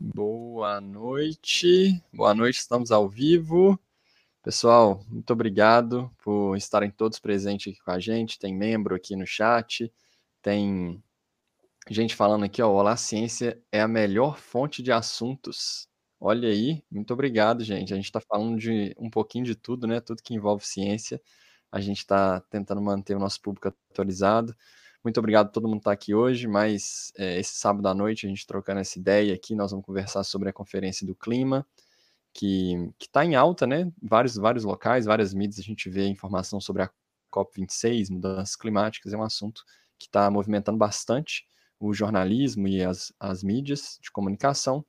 [0.00, 3.76] Boa noite, boa noite, estamos ao vivo.
[4.44, 8.38] Pessoal, muito obrigado por estarem todos presentes aqui com a gente.
[8.38, 9.92] Tem membro aqui no chat,
[10.40, 11.02] tem
[11.90, 15.88] gente falando aqui, ó, Olá Ciência é a melhor fonte de assuntos.
[16.20, 17.92] Olha aí, muito obrigado, gente.
[17.92, 20.00] A gente está falando de um pouquinho de tudo, né?
[20.00, 21.20] Tudo que envolve ciência.
[21.72, 24.54] A gente está tentando manter o nosso público atualizado.
[25.04, 28.26] Muito obrigado a todo mundo que está aqui hoje, mas é, esse sábado à noite
[28.26, 31.66] a gente trocando essa ideia aqui, nós vamos conversar sobre a Conferência do Clima,
[32.32, 33.90] que está em alta, né?
[34.02, 36.90] Vários, vários locais, várias mídias, a gente vê informação sobre a
[37.32, 39.64] COP26, mudanças climáticas, é um assunto
[39.98, 41.46] que está movimentando bastante
[41.80, 44.84] o jornalismo e as, as mídias de comunicação.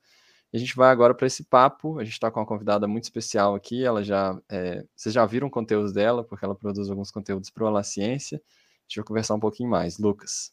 [0.52, 1.99] E a gente vai agora para esse papo.
[1.99, 3.84] A gente está com uma convidada muito especial aqui.
[3.84, 7.84] Ela já, é, vocês já viram conteúdos dela, porque ela produz alguns conteúdos para o
[7.84, 8.41] Ciência.
[8.89, 9.99] Gente vai conversar um pouquinho mais.
[9.99, 10.52] Lucas.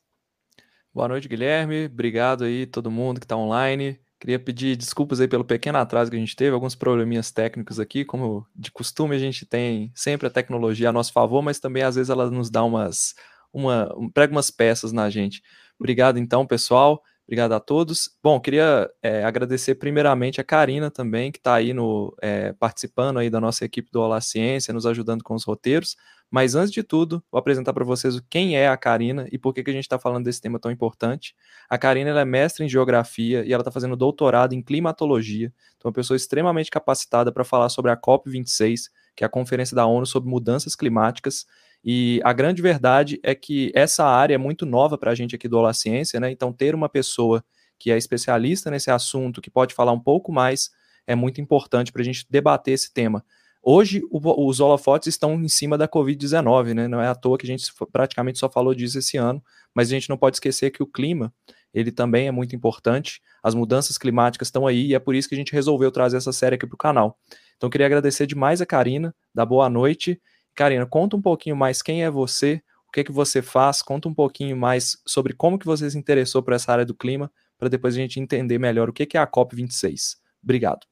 [0.92, 1.86] Boa noite, Guilherme.
[1.86, 3.98] Obrigado aí todo mundo que está online.
[4.20, 8.04] Queria pedir desculpas aí pelo pequeno atraso que a gente teve, alguns probleminhas técnicos aqui,
[8.04, 11.96] como de costume a gente tem sempre a tecnologia a nosso favor, mas também às
[11.96, 13.14] vezes ela nos dá umas,
[13.50, 15.42] uma, prega umas peças na gente.
[15.78, 17.02] Obrigado então, pessoal.
[17.26, 18.10] Obrigado a todos.
[18.22, 23.30] Bom, queria é, agradecer primeiramente a Karina também, que está aí no, é, participando aí
[23.30, 25.96] da nossa equipe do Olá Ciência, nos ajudando com os roteiros.
[26.30, 29.62] Mas antes de tudo, vou apresentar para vocês quem é a Karina e por que,
[29.62, 31.34] que a gente está falando desse tema tão importante.
[31.68, 35.52] A Karina é mestre em Geografia e ela está fazendo doutorado em Climatologia.
[35.76, 39.74] Então, é uma pessoa extremamente capacitada para falar sobre a COP26, que é a Conferência
[39.74, 41.46] da ONU sobre Mudanças Climáticas,
[41.88, 45.46] e a grande verdade é que essa área é muito nova para a gente aqui
[45.46, 46.28] do Olá Ciência, né?
[46.32, 47.44] Então, ter uma pessoa
[47.78, 50.70] que é especialista nesse assunto, que pode falar um pouco mais,
[51.06, 53.24] é muito importante para a gente debater esse tema.
[53.68, 56.86] Hoje, o, os holofotes estão em cima da Covid-19, né?
[56.86, 59.42] Não é à toa que a gente praticamente só falou disso esse ano,
[59.74, 61.34] mas a gente não pode esquecer que o clima,
[61.74, 63.20] ele também é muito importante.
[63.42, 66.32] As mudanças climáticas estão aí e é por isso que a gente resolveu trazer essa
[66.32, 67.18] série aqui para o canal.
[67.56, 70.20] Então, queria agradecer demais a Karina, dar boa noite
[70.56, 74.08] Karina, conta um pouquinho mais quem é você, o que, é que você faz, conta
[74.08, 77.68] um pouquinho mais sobre como que você se interessou por essa área do clima, para
[77.68, 80.16] depois a gente entender melhor o que, que é a COP26.
[80.42, 80.86] Obrigado.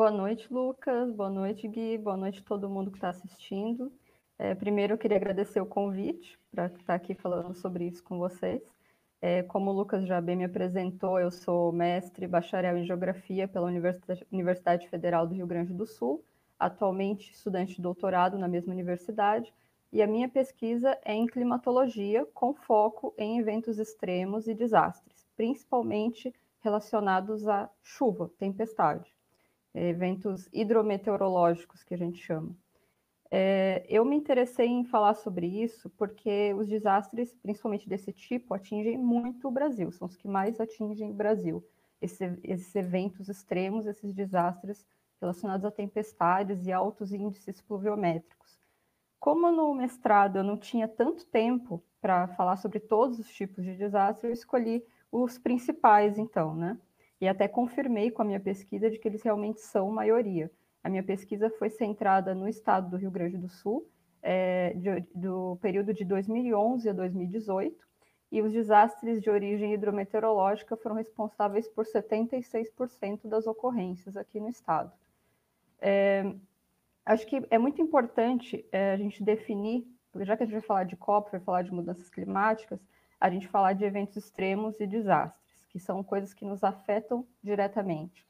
[0.00, 1.12] Boa noite, Lucas.
[1.12, 1.98] Boa noite, Gui.
[1.98, 3.92] Boa noite a todo mundo que está assistindo.
[4.38, 8.62] É, primeiro, eu queria agradecer o convite para estar aqui falando sobre isso com vocês.
[9.20, 13.66] É, como o Lucas já bem me apresentou, eu sou mestre bacharel em Geografia pela
[14.32, 16.24] Universidade Federal do Rio Grande do Sul
[16.58, 19.52] atualmente estudante de doutorado na mesma universidade,
[19.92, 26.34] e a minha pesquisa é em climatologia, com foco em eventos extremos e desastres, principalmente
[26.62, 29.12] relacionados à chuva, tempestade,
[29.74, 32.56] eventos hidrometeorológicos que a gente chama.
[33.32, 38.98] É, eu me interessei em falar sobre isso porque os desastres, principalmente desse tipo, atingem
[38.98, 41.64] muito o Brasil, são os que mais atingem o Brasil.
[42.02, 44.84] Esse, esses eventos extremos, esses desastres
[45.20, 48.58] relacionados a tempestades e altos índices pluviométricos.
[49.20, 53.76] Como no mestrado eu não tinha tanto tempo para falar sobre todos os tipos de
[53.76, 54.82] desastre, eu escolhi
[55.12, 56.78] os principais, então, né?
[57.20, 60.50] E até confirmei com a minha pesquisa de que eles realmente são maioria.
[60.82, 63.86] A minha pesquisa foi centrada no estado do Rio Grande do Sul,
[64.22, 67.86] é, de, do período de 2011 a 2018,
[68.32, 74.92] e os desastres de origem hidrometeorológica foram responsáveis por 76% das ocorrências aqui no estado.
[75.80, 76.32] É,
[77.04, 79.86] acho que é muito importante é, a gente definir,
[80.20, 82.80] já que a gente vai falar de COP, vai falar de mudanças climáticas,
[83.20, 88.26] a gente falar de eventos extremos e desastres, que são coisas que nos afetam diretamente.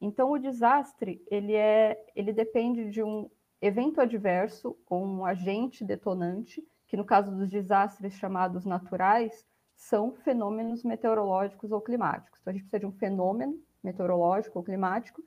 [0.00, 3.28] Então, o desastre, ele, é, ele depende de um
[3.60, 9.44] evento adverso ou um agente detonante, que no caso dos desastres chamados naturais,
[9.74, 12.40] são fenômenos meteorológicos ou climáticos.
[12.40, 15.22] Então, a gente precisa de um fenômeno meteorológico ou climático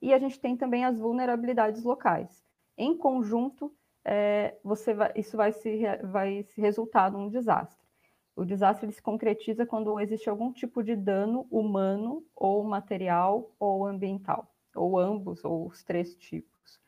[0.00, 2.42] e a gente tem também as vulnerabilidades locais.
[2.76, 3.72] Em conjunto,
[4.04, 7.81] é, você vai, isso vai se, vai se resultar num desastre.
[8.34, 14.50] O desastre se concretiza quando existe algum tipo de dano humano, ou material, ou ambiental,
[14.74, 16.80] ou ambos, ou os três tipos.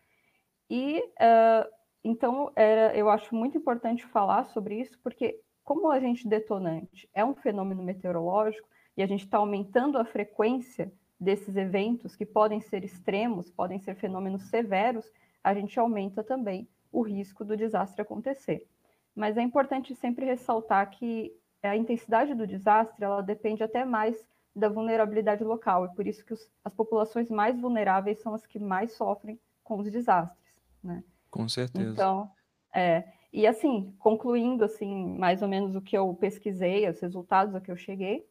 [0.70, 1.70] E uh,
[2.02, 7.24] então era, eu acho muito importante falar sobre isso, porque como o agente detonante é
[7.24, 12.84] um fenômeno meteorológico e a gente está aumentando a frequência desses eventos, que podem ser
[12.84, 15.10] extremos, podem ser fenômenos severos,
[15.42, 18.68] a gente aumenta também o risco do desastre acontecer.
[19.14, 21.32] Mas é importante sempre ressaltar que
[21.62, 26.32] a intensidade do desastre ela depende até mais da vulnerabilidade local, e por isso que
[26.32, 30.54] os, as populações mais vulneráveis são as que mais sofrem com os desastres.
[30.82, 31.02] Né?
[31.30, 31.90] Com certeza.
[31.90, 32.30] Então,
[32.72, 37.60] é, e assim, concluindo assim, mais ou menos o que eu pesquisei, os resultados a
[37.60, 38.24] que eu cheguei,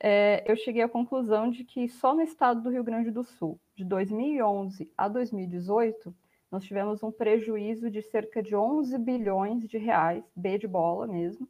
[0.00, 3.58] é, eu cheguei à conclusão de que só no estado do Rio Grande do Sul,
[3.74, 6.14] de 2011 a 2018,
[6.50, 11.48] nós tivemos um prejuízo de cerca de 11 bilhões de reais, B de bola mesmo,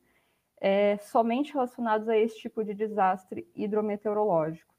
[0.61, 4.75] é, somente relacionados a esse tipo de desastre hidrometeorológico.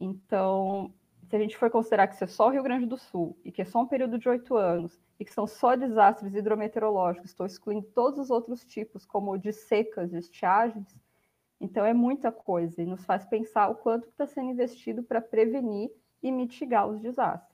[0.00, 0.92] Então,
[1.28, 3.52] se a gente for considerar que isso é só o Rio Grande do Sul e
[3.52, 7.46] que é só um período de oito anos e que são só desastres hidrometeorológicos, estou
[7.46, 10.94] excluindo todos os outros tipos, como de secas, de estiagens,
[11.60, 15.90] então é muita coisa e nos faz pensar o quanto está sendo investido para prevenir
[16.22, 17.53] e mitigar os desastres.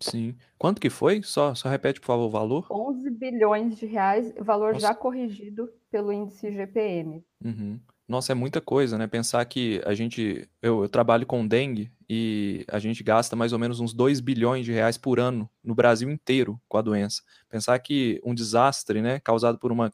[0.00, 0.34] Sim.
[0.58, 1.22] Quanto que foi?
[1.22, 2.66] Só, só repete, por favor, o valor.
[2.70, 4.86] 11 bilhões de reais, valor Nossa.
[4.86, 7.24] já corrigido pelo índice GPM.
[7.44, 7.78] Uhum.
[8.08, 9.06] Nossa, é muita coisa, né?
[9.06, 10.48] Pensar que a gente.
[10.60, 14.66] Eu, eu, trabalho com dengue e a gente gasta mais ou menos uns 2 bilhões
[14.66, 17.22] de reais por ano no Brasil inteiro com a doença.
[17.48, 19.92] Pensar que um desastre, né, causado por uma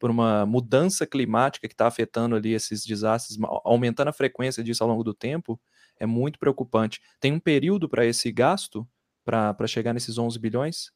[0.00, 4.88] por uma mudança climática que está afetando ali esses desastres, aumentando a frequência disso ao
[4.88, 5.60] longo do tempo,
[5.98, 7.02] é muito preocupante.
[7.20, 8.88] Tem um período para esse gasto,
[9.24, 10.92] para chegar nesses 11 bilhões?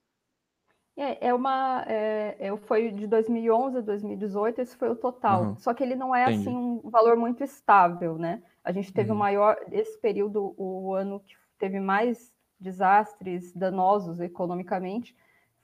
[0.97, 1.85] É, é uma.
[1.89, 5.43] É, é, foi de 2011 a 2018, esse foi o total.
[5.43, 5.57] Uhum.
[5.57, 6.49] Só que ele não é Entendi.
[6.49, 8.43] assim um valor muito estável, né?
[8.63, 9.17] A gente teve uhum.
[9.17, 9.57] o maior.
[9.73, 15.17] Esse período, o ano que teve mais desastres danosos economicamente,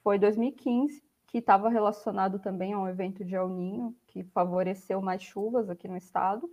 [0.03, 5.23] foi 2015, que estava relacionado também a um evento de El Ninho, que favoreceu mais
[5.23, 6.51] chuvas aqui no estado.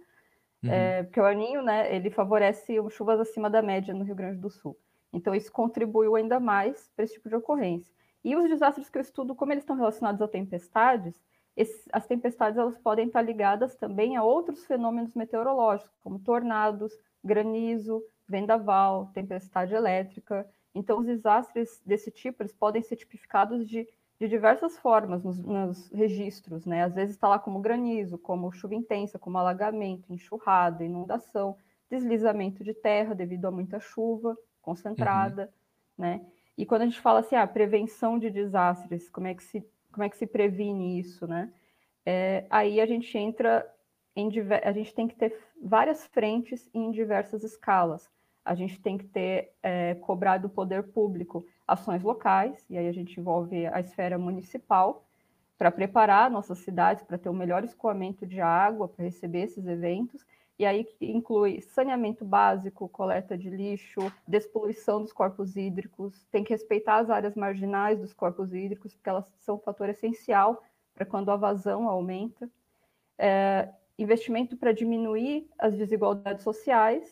[0.63, 0.71] Uhum.
[0.71, 4.39] É, porque o El Ninho, né, ele favorece chuvas acima da média no Rio Grande
[4.39, 4.77] do Sul.
[5.11, 7.93] Então, isso contribuiu ainda mais para esse tipo de ocorrência.
[8.23, 11.15] E os desastres que eu estudo, como eles estão relacionados a tempestades,
[11.55, 16.93] esses, as tempestades elas podem estar ligadas também a outros fenômenos meteorológicos, como tornados,
[17.23, 20.47] granizo, vendaval, tempestade elétrica.
[20.75, 23.87] Então, os desastres desse tipo eles podem ser tipificados de
[24.19, 26.83] de diversas formas nos, nos registros, né?
[26.83, 31.55] Às vezes está lá como granizo, como chuva intensa, como alagamento, enxurrada, inundação,
[31.89, 34.35] deslizamento de terra devido a muita chuva
[34.67, 35.43] concentrada,
[35.97, 36.05] uhum.
[36.05, 36.21] né?
[36.57, 40.03] E quando a gente fala assim, ah, prevenção de desastres, como é que se, como
[40.03, 41.53] é que se previne isso, né?
[42.05, 43.65] É, aí a gente entra
[44.13, 44.29] em
[44.63, 48.09] a gente tem que ter várias frentes em diversas escalas.
[48.43, 52.91] A gente tem que ter é, cobrado do poder público ações locais, e aí a
[52.91, 55.05] gente envolve a esfera municipal
[55.57, 59.65] para preparar nossas cidades para ter o um melhor escoamento de água para receber esses
[59.67, 60.25] eventos,
[60.59, 66.97] e aí inclui saneamento básico, coleta de lixo, despoluição dos corpos hídricos, tem que respeitar
[66.97, 70.63] as áreas marginais dos corpos hídricos, porque elas são um fator essencial
[70.95, 72.49] para quando a vazão aumenta.
[73.19, 73.69] É,
[73.99, 77.11] investimento para diminuir as desigualdades sociais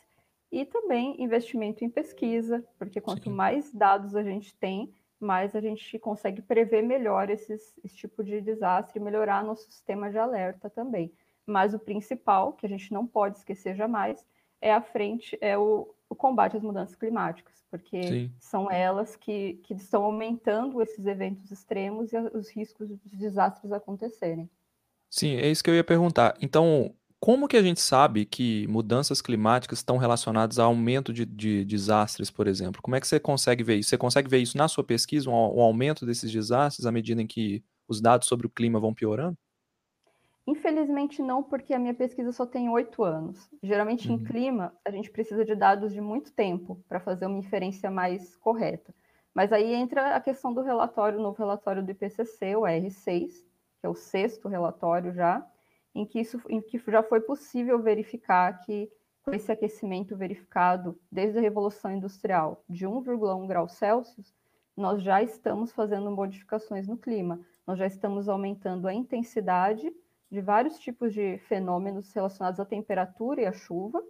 [0.51, 3.31] e também investimento em pesquisa, porque quanto Sim.
[3.31, 8.41] mais dados a gente tem, mais a gente consegue prever melhor esses, esse tipo de
[8.41, 11.11] desastre e melhorar nosso sistema de alerta também.
[11.45, 14.25] Mas o principal, que a gente não pode esquecer jamais,
[14.61, 18.31] é a frente, é o, o combate às mudanças climáticas, porque Sim.
[18.39, 24.49] são elas que, que estão aumentando esses eventos extremos e os riscos de desastres acontecerem.
[25.09, 26.35] Sim, é isso que eu ia perguntar.
[26.41, 31.63] Então, como que a gente sabe que mudanças climáticas estão relacionadas a aumento de, de
[31.65, 32.81] desastres, por exemplo?
[32.81, 33.89] Como é que você consegue ver isso?
[33.89, 37.27] Você consegue ver isso na sua pesquisa, um, um aumento desses desastres à medida em
[37.27, 39.37] que os dados sobre o clima vão piorando?
[40.47, 43.49] Infelizmente não, porque a minha pesquisa só tem oito anos.
[43.63, 44.15] Geralmente uhum.
[44.15, 48.35] em clima, a gente precisa de dados de muito tempo para fazer uma inferência mais
[48.37, 48.93] correta.
[49.33, 53.31] Mas aí entra a questão do relatório, o novo relatório do IPCC, o R6,
[53.79, 55.45] que é o sexto relatório já,
[55.93, 58.89] em que, isso, em que já foi possível verificar que,
[59.23, 64.33] com esse aquecimento verificado desde a Revolução Industrial de 1,1 graus Celsius,
[64.77, 69.91] nós já estamos fazendo modificações no clima, nós já estamos aumentando a intensidade
[70.31, 74.03] de vários tipos de fenômenos relacionados à temperatura e à chuva,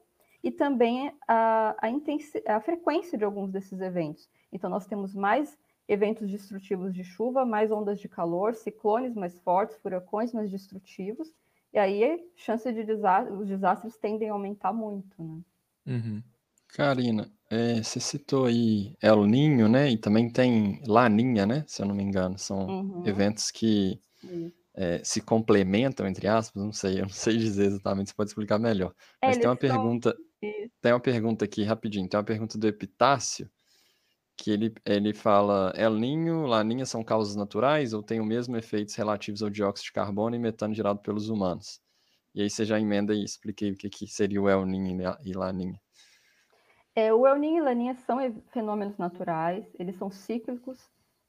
[0.43, 4.29] e também a, a, a frequência de alguns desses eventos.
[4.51, 5.57] Então, nós temos mais
[5.87, 11.33] eventos destrutivos de chuva, mais ondas de calor, ciclones mais fortes, furacões mais destrutivos,
[11.75, 15.41] e aí, chance de desastre, os desastres tendem a aumentar muito, né?
[15.85, 16.23] Uhum.
[16.69, 19.91] Karina, é, você citou aí El Ninho, né?
[19.91, 21.65] E também tem Laninha, né?
[21.67, 22.39] Se eu não me engano.
[22.39, 23.03] São uhum.
[23.05, 23.99] eventos que
[24.75, 28.59] é, se complementam, entre aspas, não sei, eu não sei dizer exatamente, você pode explicar
[28.59, 28.93] melhor.
[29.21, 30.15] É, Mas tem uma pergunta.
[30.81, 33.49] Tem uma pergunta aqui, rapidinho, tem uma pergunta do Epitácio
[34.37, 38.93] que ele, ele fala El Ninho, Laninha são causas naturais ou têm o mesmo efeitos
[38.95, 41.81] relativos ao dióxido de carbono e metano gerado pelos humanos?
[42.35, 45.33] E aí você já emenda e expliquei o que, que seria o El Ninho e
[45.33, 45.79] Laninha.
[46.93, 48.17] É, o El Ninho e Laninha são
[48.51, 50.77] fenômenos naturais, eles são cíclicos,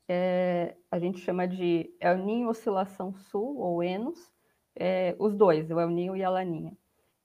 [0.08, 4.32] é, a gente chama de El Ninho Oscilação Sul, ou ENOS,
[4.74, 6.76] é, os dois, o El Ninho e a Laninha.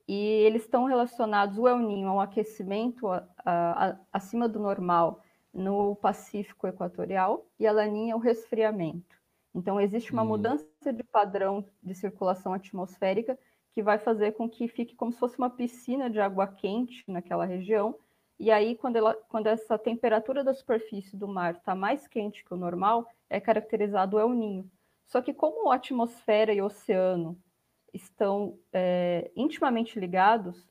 [0.08, 4.60] e eles estão relacionados, o El Ninho, a um aquecimento a, a, a, acima do
[4.60, 5.22] normal
[5.54, 9.20] no Pacífico Equatorial e a Laninha, o resfriamento.
[9.54, 10.28] Então, existe uma hum.
[10.28, 13.38] mudança de padrão de circulação atmosférica
[13.74, 17.46] que vai fazer com que fique como se fosse uma piscina de água quente naquela
[17.46, 17.96] região.
[18.42, 22.52] E aí, quando, ela, quando essa temperatura da superfície do mar está mais quente que
[22.52, 24.68] o normal, é caracterizado o El Ninho.
[25.06, 27.38] Só que como a atmosfera e o oceano
[27.94, 30.68] estão é, intimamente ligados,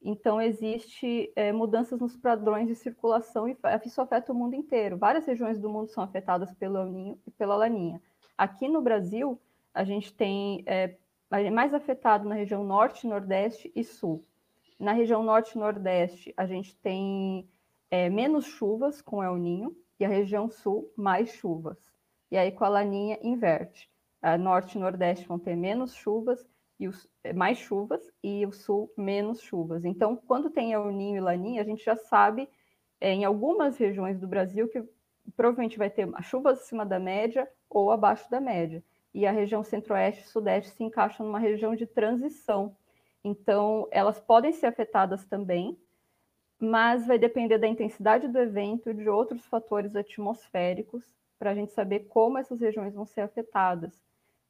[0.00, 4.96] então existe é, mudanças nos padrões de circulação e isso afeta o mundo inteiro.
[4.96, 8.00] Várias regiões do mundo são afetadas pelo El Ninho e pela Laninha.
[8.38, 9.38] Aqui no Brasil,
[9.74, 10.96] a gente tem é,
[11.52, 14.24] mais afetado na região norte, nordeste e sul.
[14.78, 17.48] Na região norte nordeste, a gente tem
[17.90, 21.78] é, menos chuvas com El Ninho e a região sul mais chuvas.
[22.30, 23.88] E aí com a Laninha inverte
[24.20, 26.48] a norte e nordeste vão ter menos chuvas
[26.80, 29.84] e os, é, mais chuvas e o sul menos chuvas.
[29.84, 32.48] Então, quando tem El Ninho e Laninha, a gente já sabe
[33.00, 34.82] é, em algumas regiões do Brasil que
[35.36, 38.82] provavelmente vai ter chuvas acima da média ou abaixo da média.
[39.12, 42.74] E a região centro-oeste e sudeste se encaixam numa região de transição.
[43.24, 45.78] Então, elas podem ser afetadas também,
[46.60, 51.02] mas vai depender da intensidade do evento e de outros fatores atmosféricos
[51.38, 53.98] para a gente saber como essas regiões vão ser afetadas.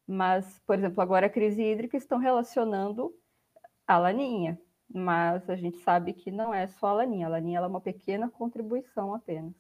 [0.06, 3.14] Mas, por exemplo, agora a crise hídrica estão relacionando
[3.86, 4.60] a laninha,
[4.92, 7.26] mas a gente sabe que não é só a laninha.
[7.26, 9.54] A laninha é uma pequena contribuição apenas.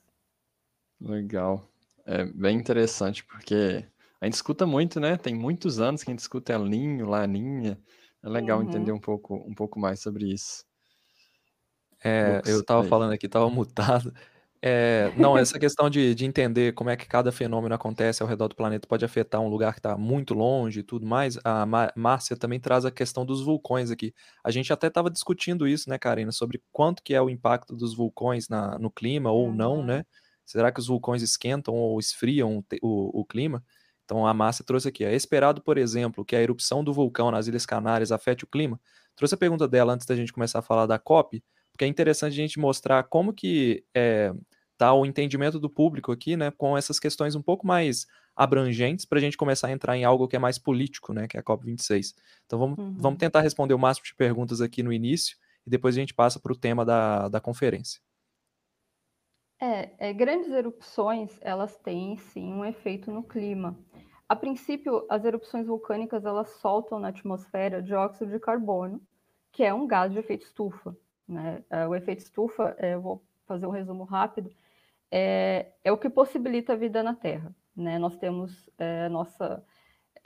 [1.00, 1.68] Legal.
[2.04, 3.86] É bem interessante, porque
[4.20, 5.16] a gente escuta muito, né?
[5.16, 7.78] Tem muitos anos que a gente escuta El Ninho, Laninha.
[8.24, 8.64] É legal uhum.
[8.64, 10.64] entender um pouco, um pouco mais sobre isso.
[12.02, 14.14] É, eu estava falando aqui, estava mutado.
[14.62, 18.48] É, não, essa questão de, de entender como é que cada fenômeno acontece ao redor
[18.48, 21.38] do planeta pode afetar um lugar que está muito longe e tudo mais.
[21.44, 24.14] A Márcia também traz a questão dos vulcões aqui.
[24.42, 27.94] A gente até estava discutindo isso, né, Karina, sobre quanto que é o impacto dos
[27.94, 30.06] vulcões na, no clima ou não, né?
[30.46, 33.62] Será que os vulcões esquentam ou esfriam o, o clima?
[34.04, 35.04] Então a Márcia trouxe aqui.
[35.04, 38.80] É esperado, por exemplo, que a erupção do vulcão nas Ilhas Canárias afete o clima?
[39.16, 41.42] Trouxe a pergunta dela antes da gente começar a falar da COP,
[41.72, 44.32] porque é interessante a gente mostrar como que é,
[44.76, 48.06] tá o entendimento do público aqui, né, com essas questões um pouco mais
[48.36, 51.36] abrangentes para a gente começar a entrar em algo que é mais político, né, que
[51.36, 52.14] é a COP26.
[52.44, 52.94] Então vamos, uhum.
[52.98, 56.40] vamos tentar responder o máximo de perguntas aqui no início e depois a gente passa
[56.40, 58.00] para o tema da, da conferência.
[59.60, 63.78] É, é, grandes erupções, elas têm sim um efeito no clima.
[64.28, 69.00] A princípio, as erupções vulcânicas elas soltam na atmosfera dióxido de carbono,
[69.52, 70.96] que é um gás de efeito estufa.
[71.28, 71.62] Né?
[71.70, 74.50] É, o efeito estufa, é, eu vou fazer um resumo rápido,
[75.10, 77.54] é, é o que possibilita a vida na Terra.
[77.76, 77.98] Né?
[77.98, 79.64] Nós temos é, nossa.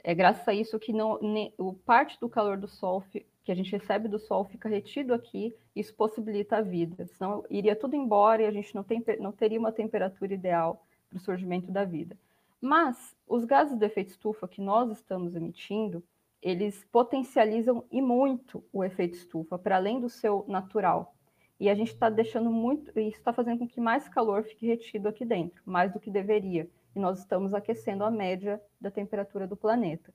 [0.01, 3.55] É graças a isso que não, ne, o parte do calor do Sol que a
[3.55, 7.05] gente recebe do Sol fica retido aqui, isso possibilita a vida.
[7.07, 11.17] Senão iria tudo embora e a gente não, tem, não teria uma temperatura ideal para
[11.17, 12.17] o surgimento da vida.
[12.61, 16.03] Mas os gases do efeito estufa que nós estamos emitindo,
[16.41, 21.15] eles potencializam e muito o efeito estufa, para além do seu natural.
[21.59, 25.09] E a gente está deixando muito, isso está fazendo com que mais calor fique retido
[25.09, 26.69] aqui dentro, mais do que deveria.
[26.95, 30.13] E nós estamos aquecendo a média da temperatura do planeta.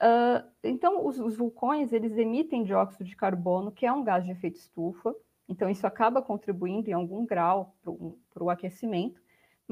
[0.00, 4.30] Uh, então, os, os, vulcões, eles emitem dióxido de carbono, que é um gás de
[4.30, 5.14] efeito estufa.
[5.46, 7.76] Então, isso acaba contribuindo em algum grau
[8.32, 9.20] para o aquecimento.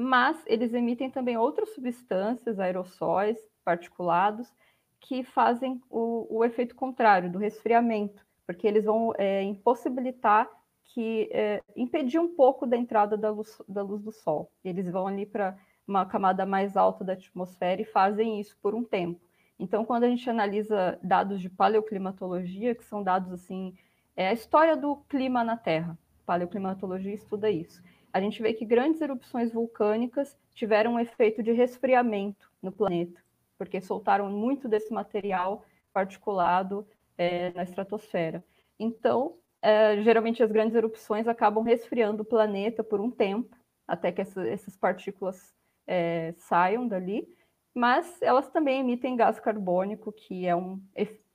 [0.01, 4.49] Mas eles emitem também outras substâncias, aerossóis, particulados,
[4.97, 10.49] que fazem o, o efeito contrário, do resfriamento, porque eles vão é, impossibilitar
[10.85, 14.49] que é, impedir um pouco da entrada da luz, da luz do Sol.
[14.63, 18.85] Eles vão ali para uma camada mais alta da atmosfera e fazem isso por um
[18.85, 19.19] tempo.
[19.59, 23.75] Então, quando a gente analisa dados de paleoclimatologia, que são dados assim,
[24.15, 25.99] é a história do clima na Terra.
[26.25, 27.83] Paleoclimatologia estuda isso.
[28.11, 33.21] A gente vê que grandes erupções vulcânicas tiveram um efeito de resfriamento no planeta,
[33.57, 35.63] porque soltaram muito desse material
[35.93, 36.87] particulado
[37.17, 38.43] é, na estratosfera.
[38.79, 43.55] Então, é, geralmente as grandes erupções acabam resfriando o planeta por um tempo,
[43.87, 45.53] até que essa, essas partículas
[45.85, 47.27] é, saiam dali,
[47.73, 50.81] mas elas também emitem gás carbônico, que é um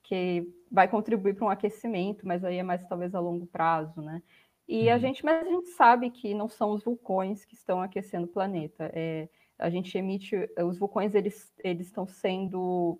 [0.03, 4.21] que vai contribuir para um aquecimento, mas aí é mais talvez a longo prazo, né?
[4.67, 4.99] E a uhum.
[4.99, 8.91] gente, mas a gente sabe que não são os vulcões que estão aquecendo o planeta.
[8.93, 9.29] É,
[9.59, 12.99] a gente emite, os vulcões eles, eles estão sendo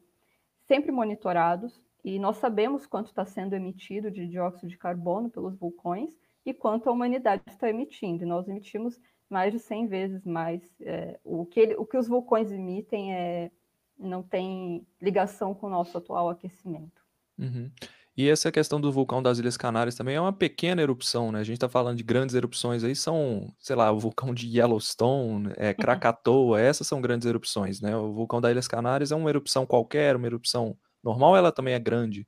[0.67, 6.15] sempre monitorados, e nós sabemos quanto está sendo emitido de dióxido de carbono pelos vulcões
[6.45, 8.21] e quanto a humanidade está emitindo.
[8.21, 10.61] E nós emitimos mais de 100 vezes mais.
[10.81, 13.51] É, o, que ele, o que os vulcões emitem é,
[13.97, 17.03] não tem ligação com o nosso atual aquecimento.
[17.39, 17.71] Uhum.
[18.17, 21.39] E essa questão do vulcão das Ilhas Canárias também é uma pequena erupção, né?
[21.39, 25.51] A gente está falando de grandes erupções aí, são, sei lá, o vulcão de Yellowstone,
[25.57, 27.95] é, Krakatoa, essas são grandes erupções, né?
[27.95, 31.79] O vulcão das Ilhas Canárias é uma erupção qualquer, uma erupção normal, ela também é
[31.79, 32.25] grande.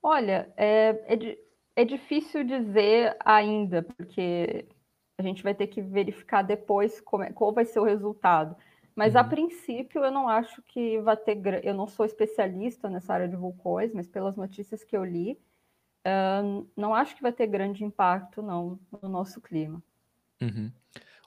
[0.00, 1.38] Olha, é, é,
[1.74, 4.68] é difícil dizer ainda, porque
[5.18, 8.54] a gente vai ter que verificar depois como é, qual vai ser o resultado.
[8.94, 9.20] Mas uhum.
[9.20, 11.64] a princípio eu não acho que vai ter.
[11.64, 15.38] Eu não sou especialista nessa área de vulcões, mas pelas notícias que eu li,
[16.06, 19.82] uh, não acho que vai ter grande impacto, não, no nosso clima.
[20.40, 20.70] Uhum.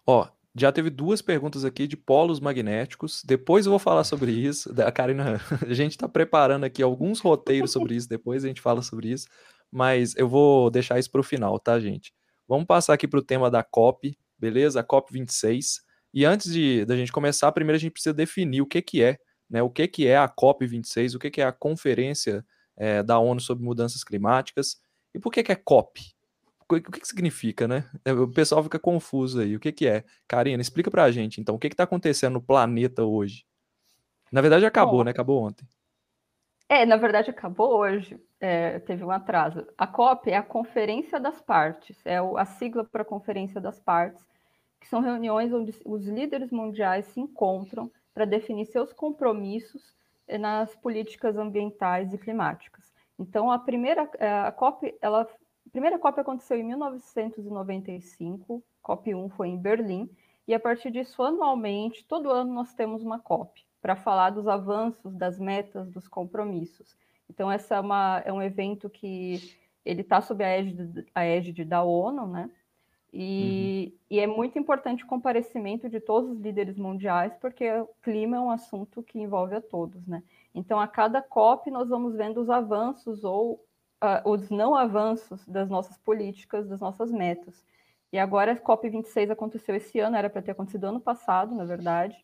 [0.05, 3.21] Ó, já teve duas perguntas aqui de polos magnéticos.
[3.23, 4.73] Depois eu vou falar sobre isso.
[4.81, 8.09] A Karina, a gente está preparando aqui alguns roteiros sobre isso.
[8.09, 9.27] Depois a gente fala sobre isso.
[9.71, 12.13] Mas eu vou deixar isso para o final, tá, gente?
[12.47, 14.79] Vamos passar aqui para o tema da COP, beleza?
[14.79, 15.85] A COP 26.
[16.17, 19.19] E antes de da gente começar, primeiro a gente precisa definir o que, que é,
[19.47, 19.61] né?
[19.61, 22.43] O que, que é a COP26, o que, que é a Conferência
[22.75, 24.81] é, da ONU sobre Mudanças Climáticas
[25.13, 26.01] e por que, que é COP?
[26.67, 27.87] O que, que significa, né?
[28.03, 29.55] É, o pessoal fica confuso aí.
[29.55, 30.03] O que, que é?
[30.27, 33.45] Karina, explica pra gente, então, o que está acontecendo no planeta hoje?
[34.31, 35.11] Na verdade, acabou, Bom, né?
[35.11, 35.67] Acabou ontem.
[36.67, 38.19] É, na verdade, acabou hoje.
[38.39, 39.67] É, teve um atraso.
[39.77, 44.25] A COP é a Conferência das Partes, é a sigla para a Conferência das Partes
[44.79, 49.95] que são reuniões onde os líderes mundiais se encontram para definir seus compromissos
[50.27, 52.93] eh, nas políticas ambientais e climáticas.
[53.19, 59.29] Então, a primeira eh, a COP, ela, a primeira COP aconteceu em 1995, COP 1
[59.29, 60.09] foi em Berlim,
[60.47, 65.13] e a partir disso, anualmente, todo ano nós temos uma COP para falar dos avanços,
[65.15, 66.95] das metas, dos compromissos.
[67.29, 71.65] Então, essa é, uma, é um evento que ele está sob a égide, a égide
[71.65, 72.49] da ONU, né?
[73.13, 73.99] E, uhum.
[74.11, 78.39] e, é muito importante o comparecimento de todos os líderes mundiais, porque o clima é
[78.39, 80.21] um assunto que envolve a todos, né?
[80.53, 83.63] Então, a cada COP, nós vamos vendo os avanços ou
[84.03, 87.65] uh, os não avanços das nossas políticas, das nossas metas.
[88.11, 92.17] E agora a COP26 aconteceu esse ano, era para ter acontecido ano passado, na verdade,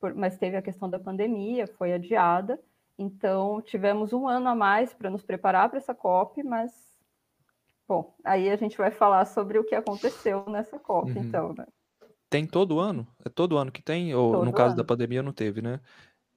[0.00, 2.60] por, mas teve a questão da pandemia, foi adiada.
[2.98, 6.95] Então, tivemos um ano a mais para nos preparar para essa COP, mas
[7.88, 11.22] Bom, aí a gente vai falar sobre o que aconteceu nessa COP, uhum.
[11.22, 11.66] então, né?
[12.28, 13.06] Tem todo ano?
[13.24, 14.12] É todo ano que tem?
[14.14, 14.78] Ou todo no caso ano.
[14.78, 15.80] da pandemia não teve, né?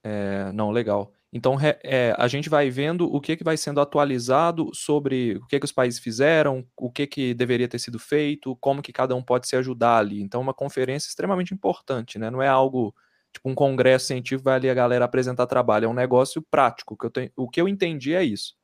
[0.04, 1.12] É, não, legal.
[1.32, 5.60] Então é, a gente vai vendo o que, que vai sendo atualizado sobre o que,
[5.60, 9.22] que os países fizeram, o que, que deveria ter sido feito, como que cada um
[9.22, 10.22] pode se ajudar ali.
[10.22, 12.30] Então, uma conferência extremamente importante, né?
[12.30, 12.96] Não é algo
[13.32, 16.98] tipo um congresso científico, vai ali a galera apresentar trabalho, é um negócio prático.
[16.98, 18.56] Que eu tenho, o que eu entendi é isso.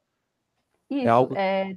[0.89, 1.36] É isso, é algo.
[1.36, 1.76] É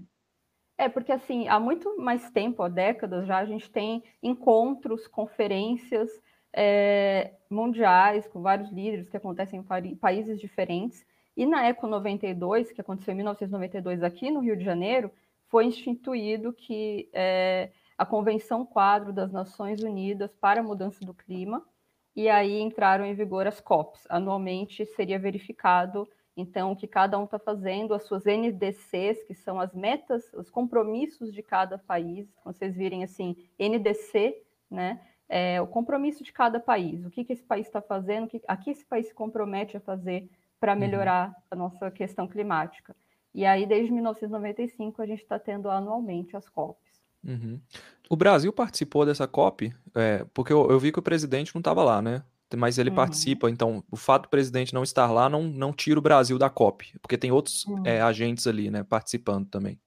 [0.78, 6.08] é, porque assim, há muito mais tempo, há décadas já, a gente tem encontros, conferências
[6.52, 11.04] é, mundiais com vários líderes que acontecem em países diferentes.
[11.36, 15.10] E na Eco 92, que aconteceu em 1992 aqui no Rio de Janeiro,
[15.48, 21.64] foi instituído que é, a Convenção Quadro das Nações Unidas para a Mudança do Clima,
[22.14, 24.06] e aí entraram em vigor as COPs.
[24.08, 29.58] Anualmente seria verificado então, o que cada um está fazendo, as suas NDCs, que são
[29.58, 35.00] as metas, os compromissos de cada país, quando vocês virem assim, NDC, né?
[35.28, 38.40] É, o compromisso de cada país, o que, que esse país está fazendo, o que,
[38.46, 40.78] a que esse país se compromete a fazer para uhum.
[40.78, 42.94] melhorar a nossa questão climática.
[43.34, 47.02] E aí, desde 1995, a gente está tendo anualmente as COPs.
[47.24, 47.60] Uhum.
[48.08, 51.82] O Brasil participou dessa COP, é, porque eu, eu, vi que o presidente não estava
[51.82, 52.22] lá, né?
[52.56, 52.96] Mas ele uhum.
[52.96, 53.50] participa.
[53.50, 56.98] Então, o fato do presidente não estar lá não, não tira o Brasil da COP,
[57.00, 57.82] porque tem outros uhum.
[57.84, 59.78] é, agentes ali, né, participando também.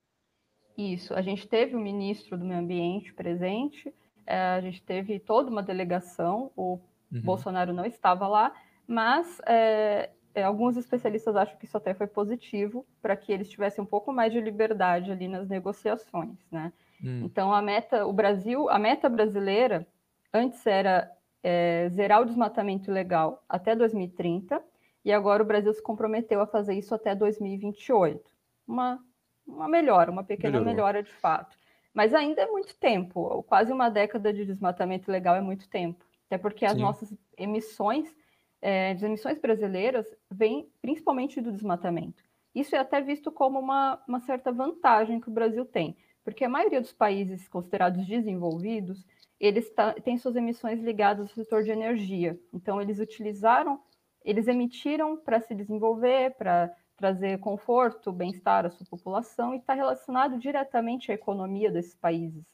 [0.78, 3.93] Isso, a gente teve o ministro do Meio Ambiente presente,
[4.26, 6.80] é, a gente teve toda uma delegação, o
[7.12, 7.21] uhum.
[7.21, 8.54] Bolsonaro não estava lá,
[8.88, 13.84] mas é, é, alguns especialistas acham que isso até foi positivo para que eles tivessem
[13.84, 16.71] um pouco mais de liberdade ali nas negociações, né?
[17.04, 17.24] Hum.
[17.26, 19.86] Então a meta, o Brasil, a meta brasileira
[20.34, 21.12] antes era
[21.43, 24.63] é, zerar o desmatamento ilegal até 2030,
[25.04, 28.21] e agora o Brasil se comprometeu a fazer isso até 2028.
[28.67, 29.04] Uma,
[29.45, 30.73] uma melhora, uma pequena Melhorou.
[30.73, 31.58] melhora de fato.
[31.93, 36.06] Mas ainda é muito tempo, quase uma década de desmatamento ilegal é muito tempo.
[36.27, 36.82] Até porque as Sim.
[36.82, 38.15] nossas emissões,
[38.62, 42.23] é, as emissões brasileiras, vêm principalmente do desmatamento.
[42.54, 46.49] Isso é até visto como uma, uma certa vantagem que o Brasil tem, porque a
[46.49, 49.06] maioria dos países considerados desenvolvidos
[49.41, 49.73] eles
[50.04, 52.39] têm suas emissões ligadas ao setor de energia.
[52.54, 53.82] Então, eles utilizaram,
[54.23, 60.38] eles emitiram para se desenvolver, para trazer conforto, bem-estar à sua população e está relacionado
[60.38, 62.45] diretamente à economia desses países.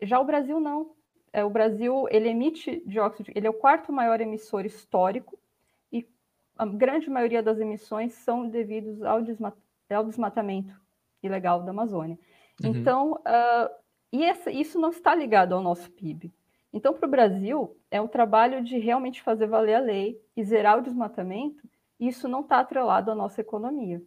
[0.00, 0.92] Já o Brasil não.
[1.32, 5.36] É, o Brasil ele emite dióxido, ele é o quarto maior emissor histórico
[5.92, 6.08] e
[6.56, 10.80] a grande maioria das emissões são devidos ao desmatamento
[11.20, 12.16] ilegal da Amazônia.
[12.62, 12.70] Uhum.
[12.70, 13.83] Então, uh,
[14.14, 16.32] e essa, isso não está ligado ao nosso PIB.
[16.72, 20.78] Então, para o Brasil, é um trabalho de realmente fazer valer a lei e zerar
[20.78, 24.00] o desmatamento, e isso não está atrelado à nossa economia.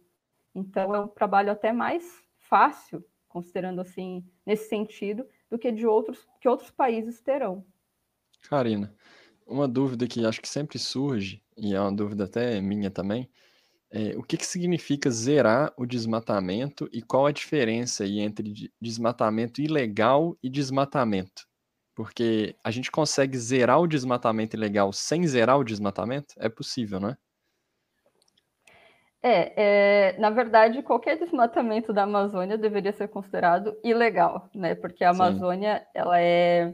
[0.54, 6.26] Então, é um trabalho até mais fácil, considerando assim, nesse sentido, do que de outros
[6.40, 7.62] que outros países terão.
[8.48, 8.94] Karina,
[9.46, 13.28] uma dúvida que acho que sempre surge, e é uma dúvida até minha também,
[13.90, 19.62] é, o que, que significa zerar o desmatamento e qual a diferença aí entre desmatamento
[19.62, 21.46] ilegal e desmatamento?
[21.94, 26.34] Porque a gente consegue zerar o desmatamento ilegal sem zerar o desmatamento?
[26.38, 27.16] É possível, não é?
[29.20, 34.76] É, é, na verdade, qualquer desmatamento da Amazônia deveria ser considerado ilegal, né?
[34.76, 36.72] Porque a Amazônia ela é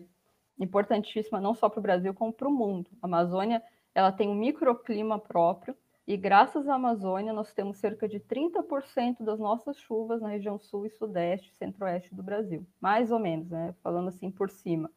[0.58, 2.90] importantíssima não só para o Brasil como para o mundo.
[3.00, 3.62] A Amazônia
[3.94, 5.74] ela tem um microclima próprio
[6.06, 10.86] e graças à Amazônia nós temos cerca de 30% das nossas chuvas na região sul
[10.86, 13.74] e sudeste, centro-oeste do Brasil, mais ou menos, né?
[13.82, 14.90] Falando assim por cima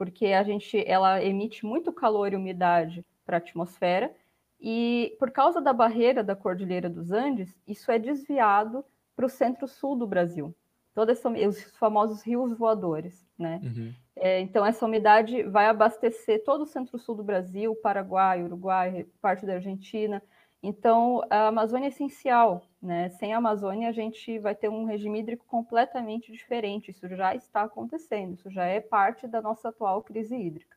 [0.00, 4.10] porque a gente ela emite muito calor e umidade para a atmosfera
[4.58, 8.82] e por causa da barreira da Cordilheira dos Andes, isso é desviado
[9.14, 10.56] para o centro-sul do Brasil.
[10.94, 13.60] Todos os famosos rios voadores, né?
[13.62, 13.92] Uhum.
[14.22, 19.54] É, então essa umidade vai abastecer todo o centro-sul do Brasil, Paraguai, Uruguai, parte da
[19.54, 20.22] Argentina.
[20.62, 23.08] Então a Amazônia é essencial, né?
[23.08, 26.90] Sem a Amazônia a gente vai ter um regime hídrico completamente diferente.
[26.90, 28.34] Isso já está acontecendo.
[28.34, 30.76] Isso já é parte da nossa atual crise hídrica.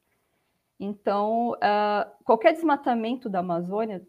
[0.80, 4.02] Então, uh, qualquer desmatamento da Amazônia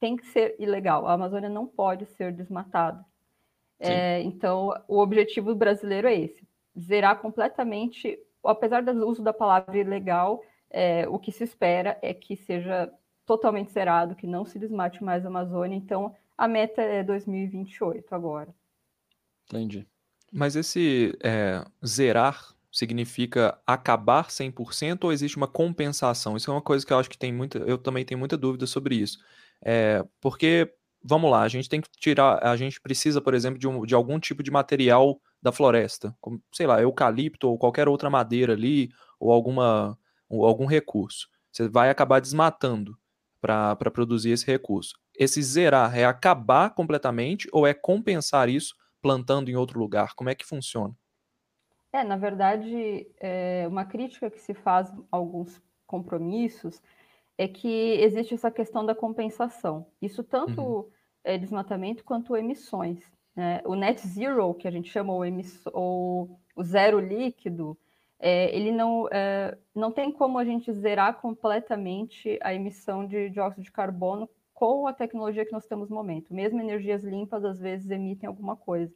[0.00, 1.06] tem que ser ilegal.
[1.06, 3.04] A Amazônia não pode ser desmatada.
[3.78, 6.46] É, então, o objetivo brasileiro é esse:
[6.78, 12.36] zerar completamente, apesar do uso da palavra ilegal, é, o que se espera é que
[12.36, 12.92] seja
[13.26, 15.76] totalmente zerado, que não se desmate mais a Amazônia.
[15.76, 18.54] Então, a meta é 2028 agora.
[19.46, 19.86] Entendi.
[20.32, 26.36] Mas esse é, zerar significa acabar 100% ou existe uma compensação?
[26.36, 28.66] Isso é uma coisa que eu acho que tem muita, eu também tenho muita dúvida
[28.66, 29.18] sobre isso.
[29.62, 30.72] É, porque,
[31.02, 33.94] vamos lá, a gente tem que tirar, a gente precisa, por exemplo, de, um, de
[33.94, 38.90] algum tipo de material da floresta, como, sei lá, eucalipto ou qualquer outra madeira ali,
[39.20, 39.98] ou alguma,
[40.28, 41.28] ou algum recurso.
[41.50, 42.98] Você vai acabar desmatando
[43.40, 44.94] para produzir esse recurso.
[45.14, 50.14] Esse zerar é acabar completamente ou é compensar isso plantando em outro lugar?
[50.14, 50.94] Como é que funciona?
[51.92, 56.82] É, na verdade, é, uma crítica que se faz a alguns compromissos
[57.36, 59.86] é que existe essa questão da compensação.
[60.02, 60.90] Isso tanto uhum.
[61.24, 63.00] é desmatamento quanto emissões.
[63.38, 63.62] Né?
[63.64, 65.22] O net zero, que a gente chama o,
[65.72, 67.78] ou o zero líquido,
[68.18, 73.62] é, ele não, é, não tem como a gente zerar completamente a emissão de dióxido
[73.62, 76.34] de carbono com a tecnologia que nós temos no momento.
[76.34, 78.92] Mesmo energias limpas, às vezes, emitem alguma coisa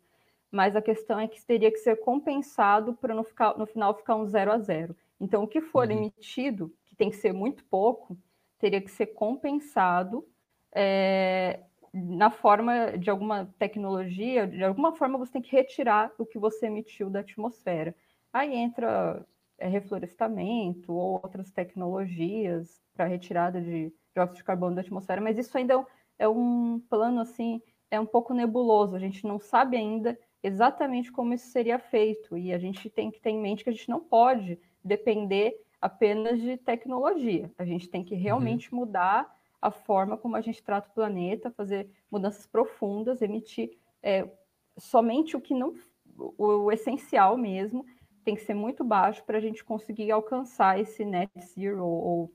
[0.52, 3.26] mas a questão é que teria que ser compensado para no,
[3.56, 4.94] no final ficar um zero a zero.
[5.18, 5.96] Então, o que for uhum.
[5.96, 8.18] emitido, que tem que ser muito pouco,
[8.58, 10.28] teria que ser compensado
[10.70, 11.60] é,
[11.92, 16.66] na forma de alguma tecnologia, de alguma forma você tem que retirar o que você
[16.66, 17.94] emitiu da atmosfera.
[18.32, 19.26] Aí entra
[19.58, 25.56] é, reflorestamento ou outras tecnologias para retirada de dióxido de carbono da atmosfera, mas isso
[25.56, 25.86] ainda
[26.18, 31.32] é um plano assim, é um pouco nebuloso, a gente não sabe ainda exatamente como
[31.32, 32.36] isso seria feito.
[32.36, 36.40] E a gente tem que ter em mente que a gente não pode depender apenas
[36.40, 37.50] de tecnologia.
[37.56, 38.80] A gente tem que realmente uhum.
[38.80, 44.28] mudar a forma como a gente trata o planeta, fazer mudanças profundas, emitir é,
[44.76, 45.72] somente o que não,
[46.18, 47.86] o, o, essencial mesmo,
[48.24, 52.32] tem que ser muito baixo para a gente conseguir alcançar esse net zero ou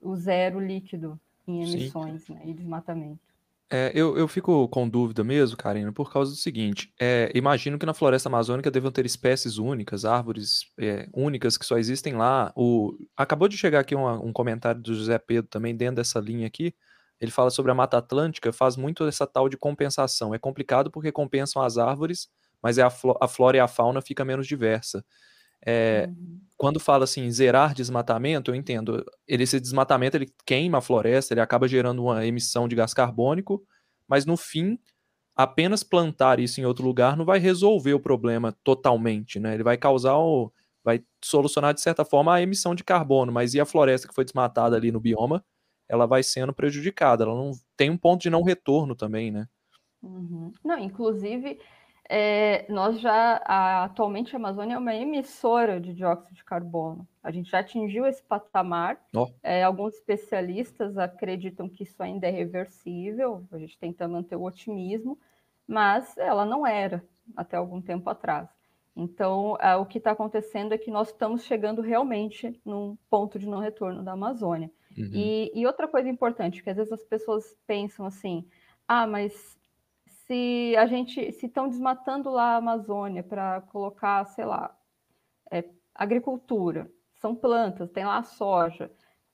[0.00, 3.27] o zero líquido em emissões né, e desmatamento.
[3.70, 7.84] É, eu, eu fico com dúvida mesmo, Karina, por causa do seguinte: é, imagino que
[7.84, 12.50] na floresta amazônica devam ter espécies únicas, árvores é, únicas que só existem lá.
[12.56, 16.46] O, acabou de chegar aqui um, um comentário do José Pedro também dentro dessa linha
[16.46, 16.74] aqui.
[17.20, 20.34] Ele fala sobre a Mata Atlântica, faz muito essa tal de compensação.
[20.34, 22.28] É complicado porque compensam as árvores,
[22.62, 25.04] mas é a, a flora e a fauna fica menos diversa.
[25.64, 26.40] É, uhum.
[26.56, 29.04] Quando fala assim, zerar desmatamento, eu entendo.
[29.26, 33.62] Ele, esse desmatamento ele queima a floresta, ele acaba gerando uma emissão de gás carbônico,
[34.08, 34.78] mas no fim,
[35.36, 39.54] apenas plantar isso em outro lugar não vai resolver o problema totalmente, né?
[39.54, 43.60] Ele vai causar o, vai solucionar de certa forma a emissão de carbono, mas e
[43.60, 45.44] a floresta que foi desmatada ali no bioma,
[45.88, 47.24] ela vai sendo prejudicada.
[47.24, 49.46] Ela não tem um ponto de não retorno também, né?
[50.02, 50.52] Uhum.
[50.64, 51.58] Não, inclusive
[52.08, 57.06] é, nós já, a, atualmente a Amazônia é uma emissora de dióxido de carbono.
[57.22, 58.98] A gente já atingiu esse patamar.
[59.14, 59.28] Oh.
[59.42, 65.18] É, alguns especialistas acreditam que isso ainda é reversível, a gente tenta manter o otimismo,
[65.66, 67.04] mas ela não era
[67.36, 68.48] até algum tempo atrás.
[68.96, 73.46] Então, é, o que está acontecendo é que nós estamos chegando realmente num ponto de
[73.46, 74.70] não retorno da Amazônia.
[74.96, 75.10] Uhum.
[75.12, 78.44] E, e, outra coisa importante, que às vezes as pessoas pensam assim,
[78.88, 79.57] ah, mas
[80.28, 84.76] se a gente, se estão desmatando lá a Amazônia para colocar, sei lá,
[85.50, 85.64] é,
[85.94, 88.90] agricultura, são plantas, tem lá a soja.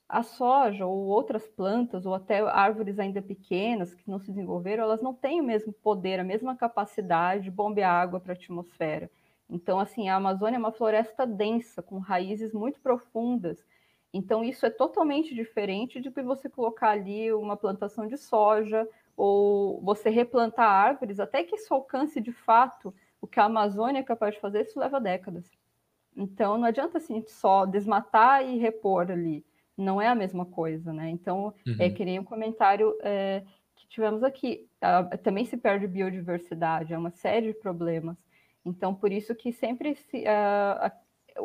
[0.09, 5.03] A soja ou outras plantas, ou até árvores ainda pequenas que não se desenvolveram, elas
[5.03, 9.11] não têm o mesmo poder, a mesma capacidade de bombear água para a atmosfera.
[9.51, 13.65] Então, assim, a Amazônia é uma floresta densa, com raízes muito profundas.
[14.13, 19.81] Então, isso é totalmente diferente de que você colocar ali uma plantação de soja ou
[19.83, 24.35] você replantar árvores, até que isso alcance de fato o que a Amazônia é capaz
[24.35, 25.51] de fazer, isso leva décadas.
[26.17, 29.45] Então, não adianta assim só desmatar e repor ali.
[29.77, 31.09] Não é a mesma coisa, né?
[31.09, 31.77] Então, uhum.
[31.79, 33.43] é que nem um comentário é,
[33.75, 34.69] que tivemos aqui.
[35.23, 38.17] também se perde biodiversidade, é uma série de problemas.
[38.65, 40.25] Então, por isso que sempre se,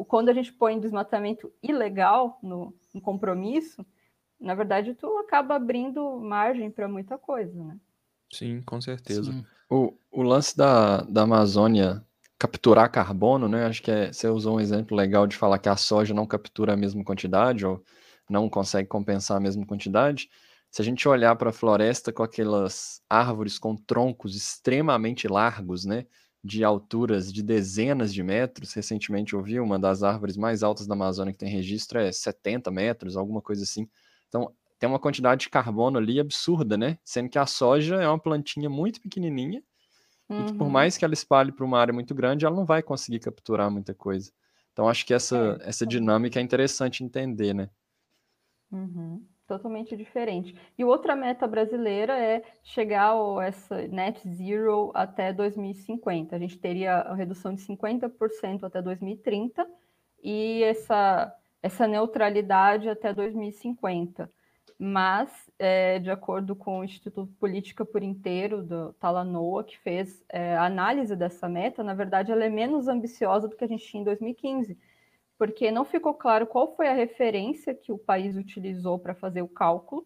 [0.07, 3.85] quando a gente põe desmatamento ilegal no, no, compromisso,
[4.39, 7.77] na verdade, tu acaba abrindo margem para muita coisa, né?
[8.31, 9.31] Sim, com certeza.
[9.31, 9.45] Sim.
[9.69, 12.03] O, o lance da, da Amazônia
[12.37, 13.65] capturar carbono, né?
[13.65, 16.73] Acho que é, você usou um exemplo legal de falar que a soja não captura
[16.73, 17.83] a mesma quantidade ou
[18.29, 20.29] não consegue compensar a mesma quantidade.
[20.71, 26.05] Se a gente olhar para a floresta com aquelas árvores com troncos extremamente largos, né?
[26.43, 28.73] de alturas de dezenas de metros.
[28.73, 32.71] Recentemente eu vi uma das árvores mais altas da Amazônia que tem registro é 70
[32.71, 33.89] metros, alguma coisa assim.
[34.29, 36.97] Então, tem uma quantidade de carbono ali absurda, né?
[37.03, 39.61] Sendo que a soja é uma plantinha muito pequenininha
[40.29, 40.41] uhum.
[40.41, 40.69] e que por uhum.
[40.69, 43.93] mais que ela espalhe para uma área muito grande, ela não vai conseguir capturar muita
[43.93, 44.31] coisa.
[44.71, 47.69] Então, acho que essa, é, essa dinâmica é interessante entender, né?
[48.71, 50.55] Uhum totalmente diferente.
[50.77, 56.35] E outra meta brasileira é chegar ao essa net zero até 2050.
[56.35, 59.67] A gente teria a redução de 50% até 2030
[60.23, 64.31] e essa, essa neutralidade até 2050.
[64.77, 70.55] Mas, é, de acordo com o Instituto Política por Inteiro, do Talanoa, que fez é,
[70.55, 74.01] a análise dessa meta, na verdade, ela é menos ambiciosa do que a gente tinha
[74.01, 74.77] em 2015
[75.39, 79.47] porque não ficou claro qual foi a referência que o país utilizou para fazer o
[79.47, 80.05] cálculo,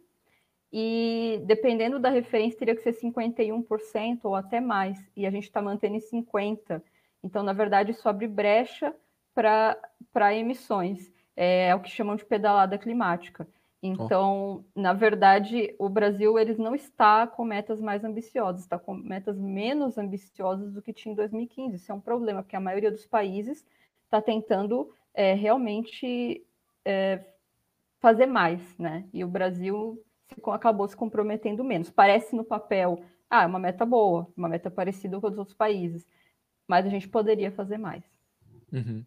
[0.71, 5.59] e dependendo da referência, teria que ser 51% ou até mais, e a gente está
[5.59, 6.83] mantendo em 50%.
[7.23, 8.93] Então, na verdade, isso abre brecha
[9.33, 13.47] para emissões, é, é, o que chamam de pedalada climática.
[13.81, 14.79] Então, oh.
[14.79, 19.97] na verdade, o Brasil eles não está com metas mais ambiciosas, está com metas menos
[19.97, 21.75] ambiciosas do que tinha em 2015.
[21.75, 23.65] Isso é um problema, porque a maioria dos países
[24.05, 26.45] está tentando é, realmente
[26.85, 27.25] é,
[27.99, 29.05] fazer mais, né?
[29.13, 31.89] E o Brasil se, acabou se comprometendo menos.
[31.89, 36.07] Parece no papel, ah, é uma meta boa, uma meta parecida com os outros países,
[36.67, 38.03] mas a gente poderia fazer mais.
[38.71, 39.05] Uhum.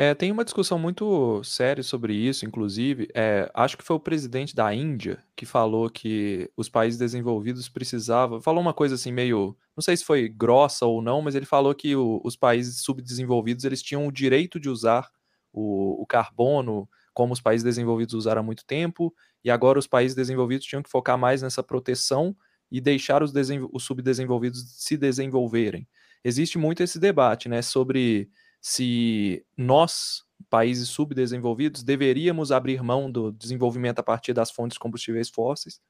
[0.00, 3.08] É, tem uma discussão muito séria sobre isso, inclusive.
[3.12, 8.40] É, acho que foi o presidente da Índia que falou que os países desenvolvidos precisavam.
[8.40, 9.56] Falou uma coisa assim, meio.
[9.76, 13.64] Não sei se foi grossa ou não, mas ele falou que o, os países subdesenvolvidos
[13.64, 15.10] eles tinham o direito de usar
[15.52, 19.12] o, o carbono, como os países desenvolvidos usaram há muito tempo,
[19.44, 22.36] e agora os países desenvolvidos tinham que focar mais nessa proteção
[22.70, 23.32] e deixar os,
[23.72, 25.88] os subdesenvolvidos se desenvolverem.
[26.22, 28.30] Existe muito esse debate né, sobre
[28.68, 35.30] se nós, países subdesenvolvidos, deveríamos abrir mão do desenvolvimento a partir das fontes de combustíveis
[35.30, 35.80] fósseis,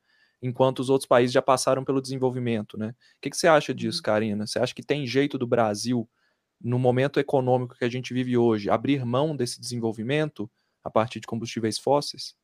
[0.40, 2.78] enquanto os outros países já passaram pelo desenvolvimento.
[2.78, 2.90] Né?
[2.90, 4.04] O que, que você acha disso, uhum.
[4.04, 4.46] Karina?
[4.46, 6.08] Você acha que tem jeito do Brasil
[6.60, 10.48] no momento econômico que a gente vive hoje, abrir mão desse desenvolvimento
[10.84, 12.36] a partir de combustíveis fósseis?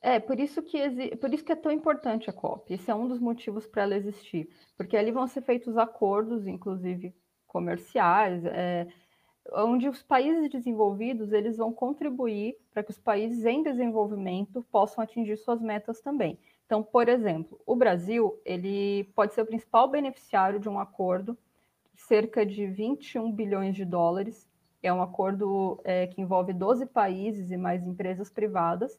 [0.00, 2.74] É, por isso que por isso que é tão importante a COP.
[2.74, 7.14] Esse é um dos motivos para ela existir, porque ali vão ser feitos acordos, inclusive
[7.46, 8.88] comerciais, é,
[9.50, 15.36] onde os países desenvolvidos eles vão contribuir para que os países em desenvolvimento possam atingir
[15.36, 16.38] suas metas também.
[16.66, 21.36] Então, por exemplo, o Brasil ele pode ser o principal beneficiário de um acordo
[21.94, 24.48] cerca de 21 bilhões de dólares.
[24.82, 28.98] É um acordo é, que envolve 12 países e mais empresas privadas,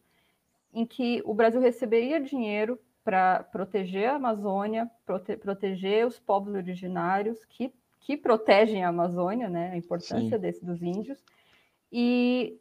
[0.73, 7.43] em que o Brasil receberia dinheiro para proteger a Amazônia, prote proteger os povos originários
[7.45, 11.23] que, que protegem a Amazônia, né, a importância desse, dos índios.
[11.91, 12.59] E,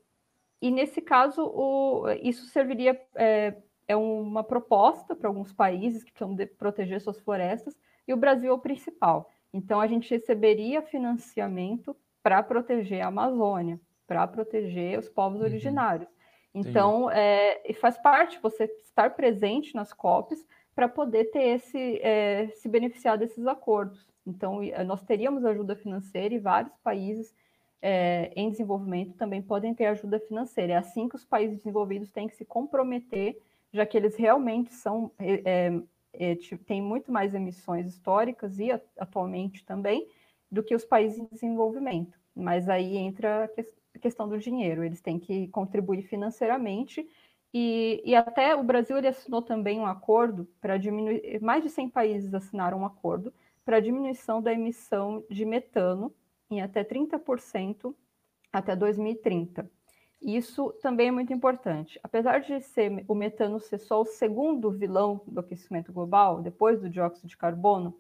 [0.60, 3.56] e nesse caso, o, isso serviria, é,
[3.88, 7.76] é uma proposta para alguns países que precisam de proteger suas florestas,
[8.06, 9.30] e o Brasil é o principal.
[9.52, 15.46] Então, a gente receberia financiamento para proteger a Amazônia, para proteger os povos uhum.
[15.46, 16.08] originários.
[16.54, 22.68] Então, é, faz parte você estar presente nas COPs para poder ter esse é, se
[22.68, 24.11] beneficiar desses acordos.
[24.26, 27.34] Então, nós teríamos ajuda financeira e vários países
[27.80, 30.74] é, em desenvolvimento também podem ter ajuda financeira.
[30.74, 33.36] É assim que os países desenvolvidos têm que se comprometer,
[33.72, 35.72] já que eles realmente são é,
[36.12, 40.06] é, têm muito mais emissões históricas e atualmente também
[40.50, 42.16] do que os países em desenvolvimento.
[42.34, 43.50] Mas aí entra
[43.94, 44.84] a questão do dinheiro.
[44.84, 47.06] Eles têm que contribuir financeiramente
[47.52, 51.90] e, e, até o Brasil ele assinou também um acordo para diminuir, mais de 100
[51.90, 53.32] países assinaram um acordo
[53.64, 56.12] para diminuição da emissão de metano
[56.50, 57.94] em até 30%
[58.52, 59.68] até 2030.
[60.20, 61.98] Isso também é muito importante.
[62.02, 66.88] Apesar de ser o metano ser só o segundo vilão do aquecimento global, depois do
[66.88, 67.96] dióxido de carbono,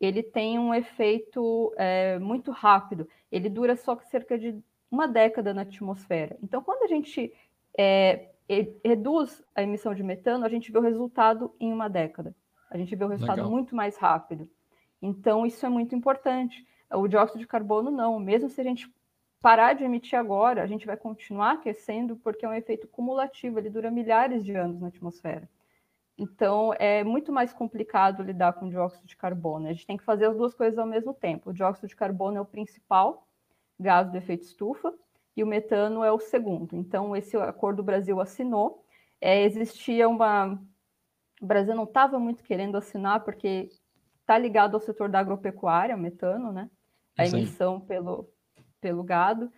[0.00, 3.06] ele tem um efeito é, muito rápido.
[3.30, 4.58] Ele dura só cerca de
[4.90, 6.36] uma década na atmosfera.
[6.42, 7.32] Então, quando a gente
[7.76, 8.30] é,
[8.82, 12.34] reduz a emissão de metano, a gente vê o resultado em uma década.
[12.70, 13.50] A gente vê o resultado Legal.
[13.50, 14.48] muito mais rápido.
[15.04, 16.66] Então, isso é muito importante.
[16.90, 18.18] O dióxido de carbono, não.
[18.18, 18.90] Mesmo se a gente
[19.38, 23.68] parar de emitir agora, a gente vai continuar aquecendo, porque é um efeito cumulativo, ele
[23.68, 25.46] dura milhares de anos na atmosfera.
[26.16, 29.66] Então, é muito mais complicado lidar com o dióxido de carbono.
[29.66, 31.50] A gente tem que fazer as duas coisas ao mesmo tempo.
[31.50, 33.26] O dióxido de carbono é o principal
[33.78, 34.94] gás do efeito estufa
[35.36, 36.74] e o metano é o segundo.
[36.76, 38.82] Então, esse acordo o Brasil assinou.
[39.20, 40.58] É, existia uma.
[41.42, 43.68] O Brasil não estava muito querendo assinar, porque
[44.24, 46.70] está ligado ao setor da agropecuária, o metano, né?
[47.16, 48.28] A emissão pelo,
[48.80, 49.52] pelo gado.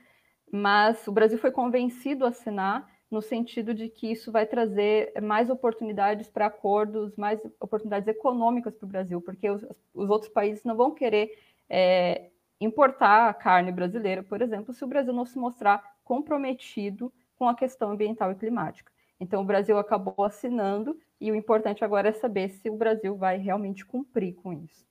[0.53, 5.49] Mas o Brasil foi convencido a assinar no sentido de que isso vai trazer mais
[5.49, 10.77] oportunidades para acordos, mais oportunidades econômicas para o Brasil, porque os, os, outros países não
[10.77, 11.39] vão querer
[11.71, 17.49] é, importar a carne brasileira, por exemplo, se o Brasil não se mostrar comprometido com
[17.49, 18.91] a questão ambiental e climática.
[19.21, 23.39] Então, o Brasil acabou assinando e o importante agora é saber se o Brasil vai
[23.39, 24.87] realmente cumprir com isso.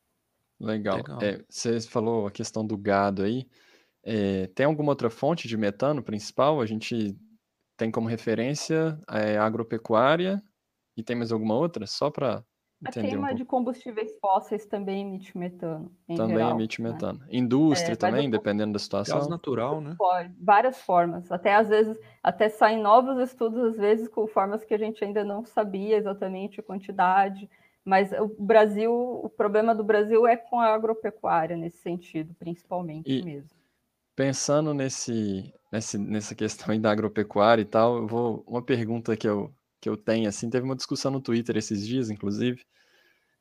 [0.60, 0.98] Legal.
[0.98, 1.22] Legal.
[1.22, 3.48] É, você falou a questão do gado aí.
[4.04, 6.62] É, tem alguma outra fonte de metano principal?
[6.62, 7.18] A gente
[7.78, 10.42] tem como referência é, a agropecuária
[10.96, 11.86] e tem mais alguma outra?
[11.86, 12.44] Só para
[12.84, 15.92] A queima um de combustíveis fósseis também emite metano.
[16.08, 16.92] também geral, emite né?
[16.92, 17.22] metano.
[17.32, 19.18] Indústria é, também, dependendo da situação.
[19.18, 19.96] Gás natural, né?
[19.98, 21.32] Pode, várias formas.
[21.32, 25.24] Até às vezes, até saem novos estudos, às vezes, com formas que a gente ainda
[25.24, 27.50] não sabia exatamente a quantidade.
[27.86, 33.24] Mas o Brasil, o problema do Brasil é com a agropecuária nesse sentido, principalmente e
[33.24, 33.52] mesmo.
[34.16, 39.28] Pensando nesse, nesse, nessa questão aí da agropecuária e tal, eu vou uma pergunta que
[39.28, 39.54] eu,
[39.86, 42.66] que eu tenho assim, teve uma discussão no Twitter esses dias, inclusive,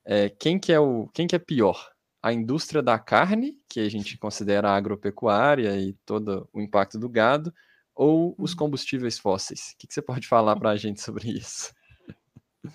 [0.04, 1.90] é, quem que é o quem que é pior?
[2.22, 7.08] A indústria da carne, que a gente considera a agropecuária e todo o impacto do
[7.08, 7.50] gado,
[7.94, 8.58] ou os uhum.
[8.58, 9.72] combustíveis fósseis?
[9.72, 11.72] O que, que você pode falar para a gente sobre isso?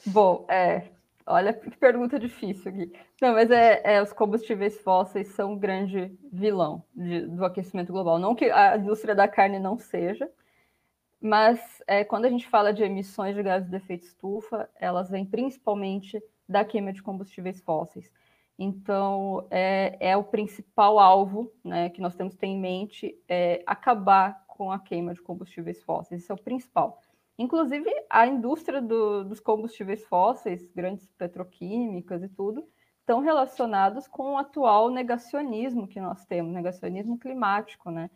[0.08, 0.89] Bom, é,
[1.27, 2.91] Olha que pergunta difícil aqui.
[3.21, 8.17] Não, mas é, é os combustíveis fósseis são um grande vilão de, do aquecimento global.
[8.17, 10.27] Não que a indústria da carne não seja,
[11.21, 15.25] mas é, quando a gente fala de emissões de gases de efeito estufa, elas vêm
[15.25, 18.12] principalmente da queima de combustíveis fósseis.
[18.58, 23.63] Então, é, é o principal alvo né, que nós temos que ter em mente, é
[23.65, 26.23] acabar com a queima de combustíveis fósseis.
[26.23, 27.01] Isso é o principal.
[27.38, 32.67] Inclusive, a indústria do, dos combustíveis fósseis, grandes petroquímicas e tudo,
[32.99, 38.10] estão relacionados com o atual negacionismo que nós temos, negacionismo climático, né?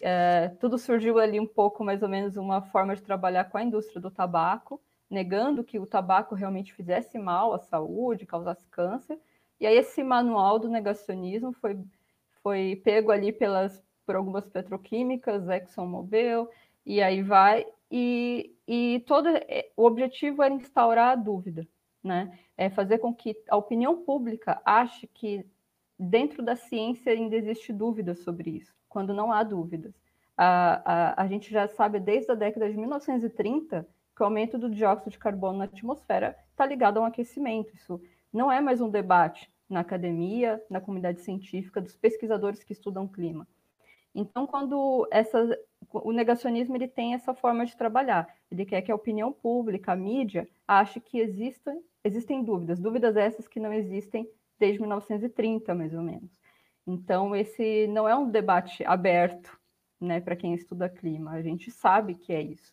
[0.00, 3.62] É, tudo surgiu ali um pouco, mais ou menos, uma forma de trabalhar com a
[3.62, 9.18] indústria do tabaco, negando que o tabaco realmente fizesse mal à saúde, causasse câncer.
[9.58, 11.78] E aí esse manual do negacionismo foi,
[12.42, 16.48] foi pego ali pelas, por algumas petroquímicas, ExxonMobil,
[16.86, 21.66] e aí vai, e, e todo é, o objetivo era instaurar a dúvida,
[22.02, 22.38] né?
[22.56, 25.44] É fazer com que a opinião pública ache que
[25.98, 29.94] dentro da ciência ainda existe dúvida sobre isso, quando não há dúvidas.
[30.36, 34.68] A, a, a gente já sabe desde a década de 1930 que o aumento do
[34.68, 37.74] dióxido de carbono na atmosfera está ligado a um aquecimento.
[37.74, 37.98] Isso
[38.30, 43.46] não é mais um debate na academia, na comunidade científica, dos pesquisadores que estudam clima.
[44.14, 45.56] Então, quando essa,
[45.92, 49.96] o negacionismo ele tem essa forma de trabalhar, ele quer que a opinião pública, a
[49.96, 54.28] mídia, ache que existem, existem dúvidas, dúvidas essas que não existem
[54.58, 56.39] desde 1930, mais ou menos.
[56.90, 59.58] Então, esse não é um debate aberto
[60.00, 62.72] né, para quem estuda clima, a gente sabe que é isso.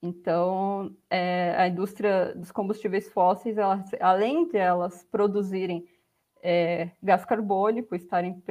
[0.00, 3.56] Então, é, a indústria dos combustíveis fósseis,
[4.00, 5.86] além de elas produzirem
[6.42, 8.42] é, gás carbônico, estarem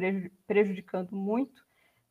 [0.45, 1.65] prejudicando muito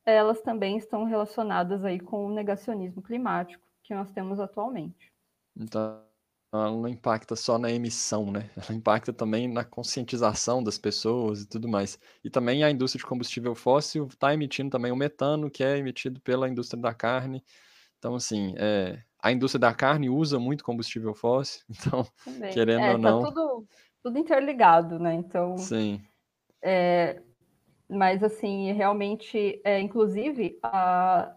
[0.04, 5.12] elas também estão relacionadas aí com o negacionismo climático que nós temos atualmente.
[5.56, 6.02] Então,
[6.52, 8.50] ela não impacta só na emissão, né?
[8.56, 11.98] Ela impacta também na conscientização das pessoas e tudo mais.
[12.24, 16.20] E também a indústria de combustível fóssil está emitindo também o metano, que é emitido
[16.20, 17.44] pela indústria da carne.
[17.98, 22.52] Então, assim, é, a indústria da carne usa muito combustível fóssil, então, também.
[22.52, 23.22] querendo é, ou tá não.
[23.22, 23.66] Tá tudo,
[24.02, 25.14] tudo interligado, né?
[25.14, 25.56] Então.
[25.56, 26.02] Sim.
[26.62, 27.22] É,
[27.88, 31.32] mas, assim, realmente, é, inclusive, a,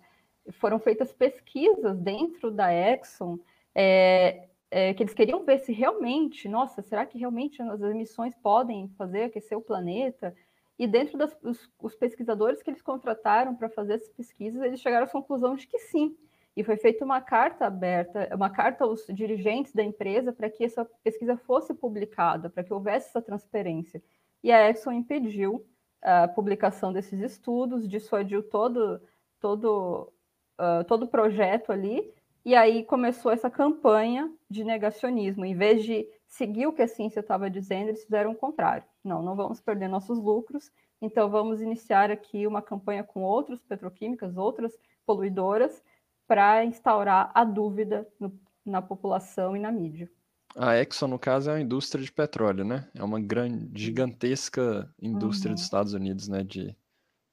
[0.53, 3.38] foram feitas pesquisas dentro da Exxon.
[3.76, 8.90] É, é, que eles queriam ver se realmente, nossa, será que realmente as emissões podem
[8.98, 10.36] fazer aquecer o planeta?
[10.80, 11.38] E dentro dos
[11.80, 15.78] os pesquisadores que eles contrataram para fazer essas pesquisas, eles chegaram à conclusão de que
[15.78, 16.18] sim.
[16.58, 20.84] E foi feita uma carta aberta, uma carta aos dirigentes da empresa para que essa
[21.04, 24.02] pesquisa fosse publicada, para que houvesse essa transparência.
[24.44, 25.64] E a Exxon impediu
[26.02, 29.00] a publicação desses estudos, dissuadiu todo
[29.40, 30.12] todo
[30.60, 32.12] uh, todo o projeto ali
[32.46, 35.46] e aí começou essa campanha de negacionismo.
[35.46, 38.84] Em vez de seguir o que a ciência estava dizendo, eles fizeram o contrário.
[39.04, 40.72] Não, não vamos perder nossos lucros,
[41.02, 45.82] então vamos iniciar aqui uma campanha com outras petroquímicas, outras poluidoras,
[46.28, 50.10] para instaurar a dúvida no, na população e na mídia.
[50.56, 52.88] A Exxon, no caso, é uma indústria de petróleo, né?
[52.94, 55.56] É uma grande, gigantesca indústria uhum.
[55.56, 56.44] dos Estados Unidos, né?
[56.44, 56.76] De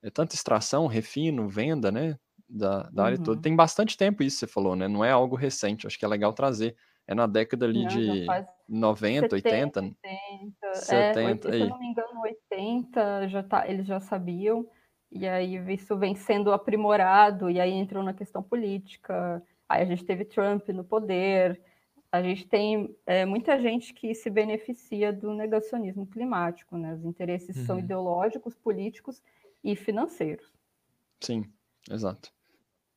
[0.02, 2.18] é tanto extração, refino, venda, né?
[2.50, 3.32] Da, da área toda.
[3.32, 3.42] Uhum.
[3.42, 4.88] Tem bastante tempo isso, você falou, né?
[4.88, 6.76] Não é algo recente, acho que é legal trazer.
[7.06, 8.26] É na década ali Não, de
[8.68, 11.48] 90, 80, 80, 70.
[11.48, 14.66] É, se eu não me engano, 80 já tá, eles já sabiam.
[15.10, 19.42] E aí isso vem sendo aprimorado, e aí entrou na questão política.
[19.68, 21.60] Aí a gente teve Trump no poder.
[22.12, 26.94] A gente tem é, muita gente que se beneficia do negacionismo climático, né?
[26.94, 27.66] Os interesses uhum.
[27.66, 29.20] são ideológicos, políticos
[29.64, 30.52] e financeiros.
[31.20, 31.44] Sim,
[31.90, 32.32] exato.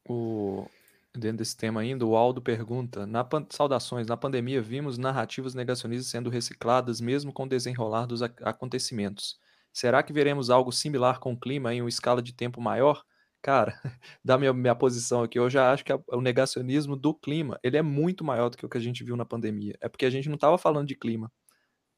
[0.07, 0.67] O,
[1.13, 6.29] dentro desse tema ainda, o Aldo pergunta: na saudações, na pandemia vimos narrativas negacionistas sendo
[6.29, 9.39] recicladas mesmo com o desenrolar dos acontecimentos.
[9.71, 13.03] Será que veremos algo similar com o clima em uma escala de tempo maior?
[13.41, 13.79] Cara,
[14.23, 17.77] da minha, minha posição aqui, eu já acho que a, o negacionismo do clima ele
[17.77, 19.75] é muito maior do que o que a gente viu na pandemia.
[19.81, 21.31] É porque a gente não estava falando de clima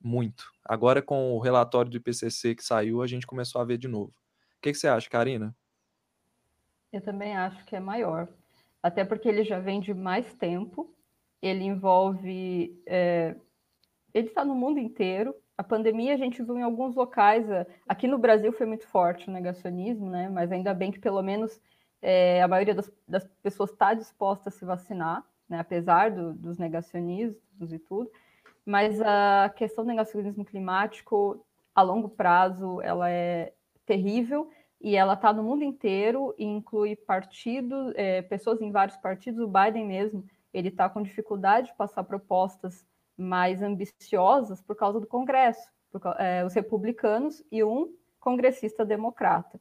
[0.02, 0.52] muito.
[0.64, 4.12] Agora, com o relatório do IPCC que saiu, a gente começou a ver de novo.
[4.58, 5.56] O que, que você acha, Karina?
[6.96, 8.26] Eu também acho que é maior,
[8.82, 10.90] até porque ele já vem de mais tempo,
[11.42, 12.82] ele envolve.
[12.86, 13.36] É,
[14.14, 15.36] ele está no mundo inteiro.
[15.58, 17.48] A pandemia a gente viu em alguns locais,
[17.86, 20.30] aqui no Brasil foi muito forte o negacionismo, né?
[20.30, 21.60] Mas ainda bem que pelo menos
[22.02, 25.60] é, a maioria das, das pessoas está disposta a se vacinar, né?
[25.60, 28.10] apesar do, dos negacionismos e tudo.
[28.66, 33.54] Mas a questão do negacionismo climático, a longo prazo, ela é
[33.86, 34.50] terrível
[34.86, 39.40] e ela está no mundo inteiro e inclui partidos, é, pessoas em vários partidos.
[39.42, 40.24] O Biden mesmo,
[40.54, 42.86] ele está com dificuldade de passar propostas
[43.18, 49.60] mais ambiciosas por causa do Congresso, por, é, os republicanos e um congressista democrata.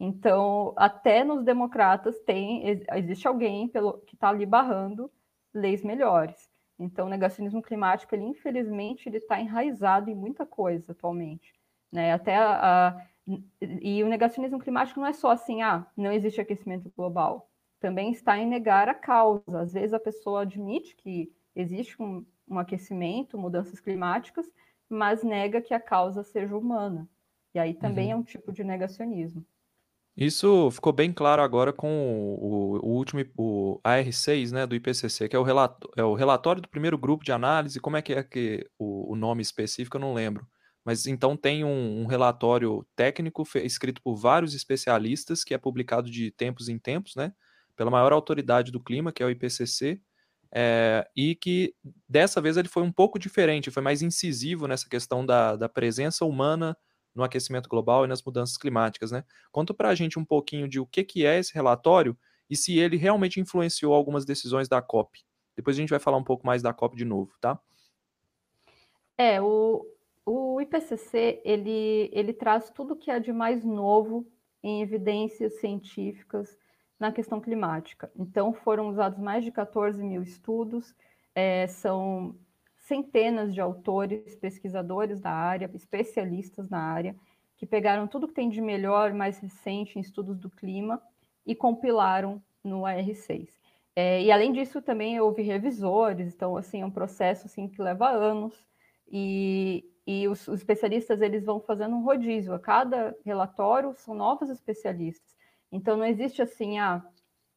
[0.00, 5.08] Então, até nos democratas tem existe alguém pelo, que está ali barrando
[5.54, 6.50] leis melhores.
[6.80, 11.54] Então, o negacionismo climático, ele infelizmente, ele está enraizado em muita coisa atualmente.
[11.92, 12.12] Né?
[12.12, 13.13] Até a, a
[13.60, 17.50] e o negacionismo climático não é só assim, ah, não existe aquecimento global.
[17.80, 19.60] Também está em negar a causa.
[19.60, 24.46] Às vezes a pessoa admite que existe um, um aquecimento, mudanças climáticas,
[24.88, 27.08] mas nega que a causa seja humana.
[27.54, 28.12] E aí também uhum.
[28.12, 29.44] é um tipo de negacionismo.
[30.16, 35.34] Isso ficou bem claro agora com o, o, último o AR6, né, do IPCC, que
[35.34, 37.80] é o, relato, é o relatório do primeiro grupo de análise.
[37.80, 40.46] Como é que é que o, o nome específico eu não lembro.
[40.84, 46.30] Mas então tem um, um relatório técnico escrito por vários especialistas, que é publicado de
[46.30, 47.32] tempos em tempos, né?
[47.74, 50.00] Pela maior autoridade do clima, que é o IPCC,
[50.52, 51.74] é, e que
[52.08, 56.24] dessa vez ele foi um pouco diferente, foi mais incisivo nessa questão da, da presença
[56.24, 56.76] humana
[57.14, 59.24] no aquecimento global e nas mudanças climáticas, né?
[59.50, 62.16] Conta para a gente um pouquinho de o que, que é esse relatório
[62.48, 65.24] e se ele realmente influenciou algumas decisões da COP.
[65.56, 67.58] Depois a gente vai falar um pouco mais da COP de novo, tá?
[69.16, 69.86] É, o,
[70.26, 74.26] o IPCC ele, ele traz tudo que há de mais novo
[74.62, 76.56] em evidências científicas
[76.98, 78.10] na questão climática.
[78.16, 80.94] Então, foram usados mais de 14 mil estudos,
[81.34, 82.34] é, são
[82.76, 87.14] centenas de autores, pesquisadores da área, especialistas na área,
[87.56, 91.02] que pegaram tudo que tem de melhor, mais recente em estudos do clima
[91.46, 93.48] e compilaram no AR6.
[93.96, 98.08] É, e além disso, também houve revisores, então assim é um processo assim que leva
[98.08, 98.66] anos
[99.10, 102.52] e, e os, os, especialistas eles vão fazendo um rodízio.
[102.52, 105.34] A cada relatório são novos especialistas.
[105.72, 107.04] Então não existe assim, ah,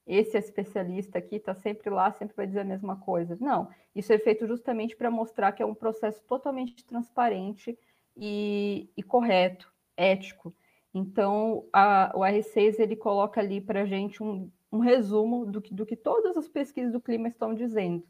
[0.05, 3.37] esse especialista aqui está sempre lá, sempre vai dizer a mesma coisa.
[3.39, 7.77] Não, isso é feito justamente para mostrar que é um processo totalmente transparente
[8.15, 10.55] e, e correto, ético.
[10.93, 15.73] Então, a, o R6 ele coloca ali para a gente um, um resumo do que,
[15.73, 18.03] do que todas as pesquisas do clima estão dizendo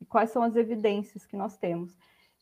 [0.00, 1.96] e quais são as evidências que nós temos.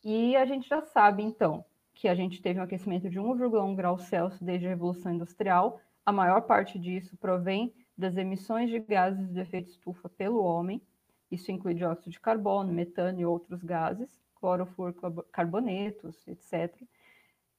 [0.04, 3.98] E a gente já sabe, então, que a gente teve um aquecimento de 1,1 grau
[3.98, 5.80] Celsius desde a Revolução Industrial.
[6.06, 10.80] A maior parte disso provém das emissões de gases de efeito estufa pelo homem.
[11.30, 16.80] Isso inclui dióxido de carbono, metano e outros gases, clorofluorcarbonetos, etc.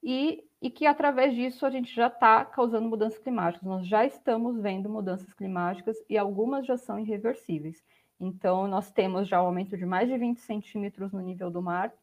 [0.01, 3.67] E, e que através disso a gente já está causando mudanças climáticas.
[3.67, 7.83] Nós já estamos vendo mudanças climáticas e algumas já são irreversíveis.
[8.17, 11.93] Então, nós temos já um aumento de mais de 20 centímetros no nível do mar,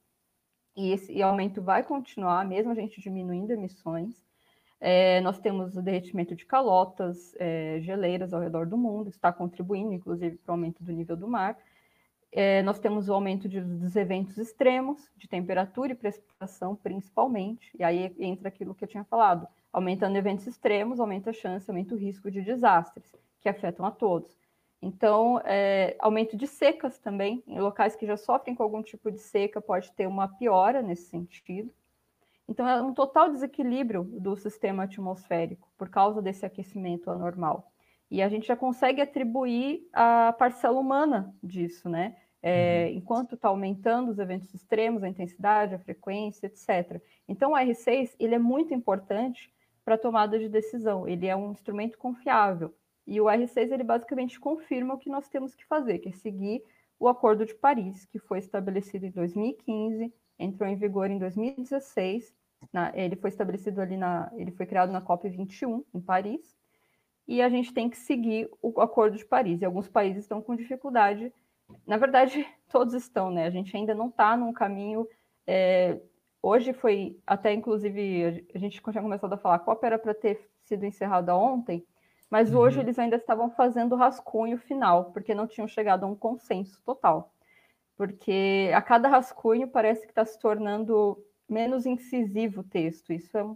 [0.76, 4.22] e esse aumento vai continuar, mesmo a gente diminuindo emissões.
[4.78, 9.94] É, nós temos o derretimento de calotas, é, geleiras ao redor do mundo, está contribuindo,
[9.94, 11.56] inclusive, para o aumento do nível do mar.
[12.30, 17.82] É, nós temos o aumento de, dos eventos extremos, de temperatura e precipitação, principalmente, e
[17.82, 19.48] aí entra aquilo que eu tinha falado.
[19.72, 24.36] Aumentando eventos extremos, aumenta a chance, aumenta o risco de desastres, que afetam a todos.
[24.80, 29.18] Então, é, aumento de secas também, em locais que já sofrem com algum tipo de
[29.18, 31.72] seca, pode ter uma piora nesse sentido.
[32.48, 37.72] Então, é um total desequilíbrio do sistema atmosférico por causa desse aquecimento anormal.
[38.10, 42.16] E a gente já consegue atribuir a parcela humana disso, né?
[42.40, 42.98] É, uhum.
[42.98, 47.02] Enquanto está aumentando os eventos extremos, a intensidade, a frequência, etc.
[47.26, 49.52] Então, o R6 ele é muito importante
[49.84, 51.08] para a tomada de decisão.
[51.08, 52.72] Ele é um instrumento confiável.
[53.06, 56.62] E o R6 ele basicamente confirma o que nós temos que fazer, que é seguir
[56.98, 62.34] o Acordo de Paris, que foi estabelecido em 2015, entrou em vigor em 2016.
[62.72, 66.56] Na, ele foi estabelecido ali na, ele foi criado na COP 21 em Paris.
[67.28, 69.60] E a gente tem que seguir o Acordo de Paris.
[69.60, 71.32] E alguns países estão com dificuldade.
[71.86, 73.46] Na verdade, todos estão, né?
[73.46, 75.06] A gente ainda não está num caminho.
[75.46, 76.00] É,
[76.42, 80.40] hoje foi até inclusive a gente tinha começado a falar, a COP era para ter
[80.64, 81.86] sido encerrada ontem
[82.30, 82.60] mas uhum.
[82.60, 86.80] hoje eles ainda estavam fazendo o rascunho final, porque não tinham chegado a um consenso
[86.84, 87.32] total.
[87.96, 91.18] Porque a cada rascunho parece que está se tornando
[91.48, 93.12] menos incisivo o texto.
[93.12, 93.46] Isso é,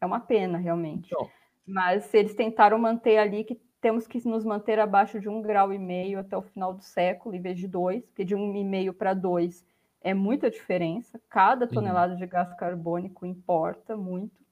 [0.00, 1.12] é uma pena, realmente.
[1.12, 1.28] Então.
[1.66, 5.78] Mas eles tentaram manter ali que temos que nos manter abaixo de um grau e
[5.78, 8.94] meio até o final do século, em vez de dois, porque de um e meio
[8.94, 9.64] para dois
[10.00, 11.20] é muita diferença.
[11.28, 14.45] Cada tonelada de gás carbônico importa muito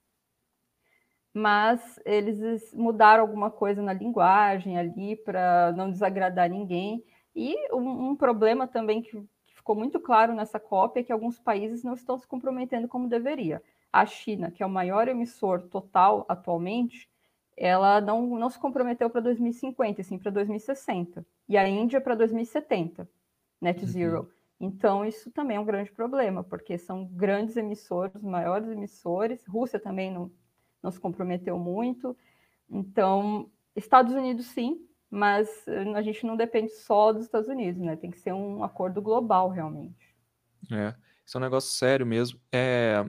[1.34, 7.04] mas eles mudaram alguma coisa na linguagem ali para não desagradar ninguém.
[7.34, 9.10] E um, um problema também que,
[9.44, 13.08] que, ficou muito claro nessa cópia é que alguns países não estão se comprometendo como
[13.08, 13.60] deveria.
[13.92, 17.10] A China, que é o maior emissor total atualmente,
[17.56, 21.26] ela não, não se comprometeu para 2050, sim para 2060.
[21.48, 23.08] E a Índia para 2070,
[23.60, 23.86] net uhum.
[23.88, 24.20] zero.
[24.20, 24.28] Uhum.
[24.60, 29.44] Então, isso também é um grande problema, porque são grandes emissores, maiores emissores.
[29.46, 30.30] Rússia também não,
[30.84, 32.14] não se comprometeu muito.
[32.70, 35.48] Então, Estados Unidos sim, mas
[35.96, 37.96] a gente não depende só dos Estados Unidos, né?
[37.96, 40.14] Tem que ser um acordo global, realmente.
[40.70, 42.38] É, isso é um negócio sério mesmo.
[42.52, 43.04] É...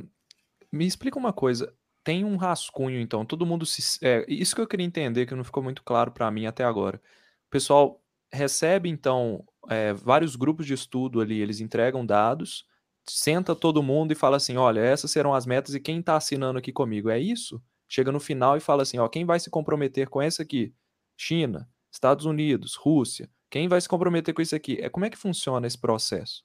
[0.71, 1.73] Me explica uma coisa.
[2.03, 3.99] Tem um rascunho, então, todo mundo se.
[4.05, 7.01] É, isso que eu queria entender, que não ficou muito claro para mim até agora.
[7.47, 8.01] O pessoal
[8.32, 12.65] recebe, então, é, vários grupos de estudo ali, eles entregam dados
[13.08, 16.60] senta todo mundo e fala assim: olha, essas serão as metas e quem está assinando
[16.60, 17.62] aqui comigo é isso?
[17.88, 20.74] Chega no final e fala assim: ó, quem vai se comprometer com essa aqui?
[21.18, 23.30] China, Estados Unidos, Rússia.
[23.49, 24.78] Quem vai se comprometer com isso aqui?
[24.82, 26.43] É como é que funciona esse processo?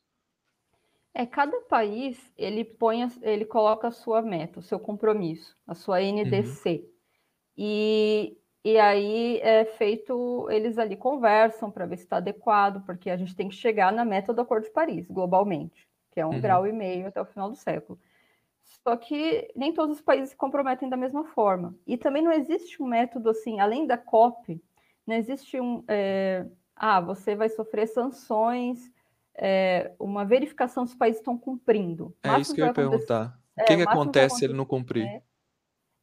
[1.13, 6.01] É cada país ele põe, ele coloca a sua meta, o seu compromisso, a sua
[6.01, 6.71] NDC.
[6.71, 6.91] Uhum.
[7.57, 13.17] E, e aí é feito, eles ali conversam para ver se está adequado, porque a
[13.17, 16.41] gente tem que chegar na meta do Acordo de Paris, globalmente que é um uhum.
[16.41, 17.99] grau e meio até o final do século.
[18.83, 21.75] Só que nem todos os países se comprometem da mesma forma.
[21.87, 24.63] E também não existe um método assim, além da COP,
[25.07, 25.83] não existe um.
[25.89, 26.47] É,
[26.77, 28.91] ah, você vai sofrer sanções,
[29.35, 32.15] é, uma verificação se os países estão cumprindo.
[32.23, 33.39] É isso que eu ia perguntar.
[33.59, 35.23] O que, é, que acontece se ele não cumprir?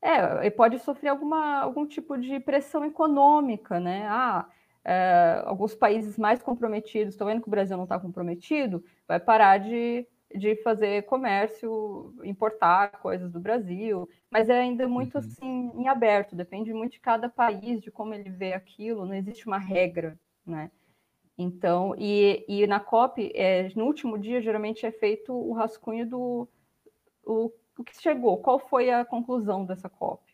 [0.02, 4.06] É, ele pode sofrer alguma, algum tipo de pressão econômica, né?
[4.08, 4.48] Ah,
[4.88, 9.58] é, alguns países mais comprometidos, estão vendo que o Brasil não está comprometido, vai parar
[9.58, 15.20] de, de fazer comércio, importar coisas do Brasil, mas é ainda muito uhum.
[15.20, 19.46] assim em aberto, depende muito de cada país, de como ele vê aquilo, não existe
[19.46, 20.72] uma regra, né?
[21.38, 26.48] Então, e, e na COP, é, no último dia, geralmente é feito o rascunho do
[27.24, 30.27] o, o que chegou, qual foi a conclusão dessa COP.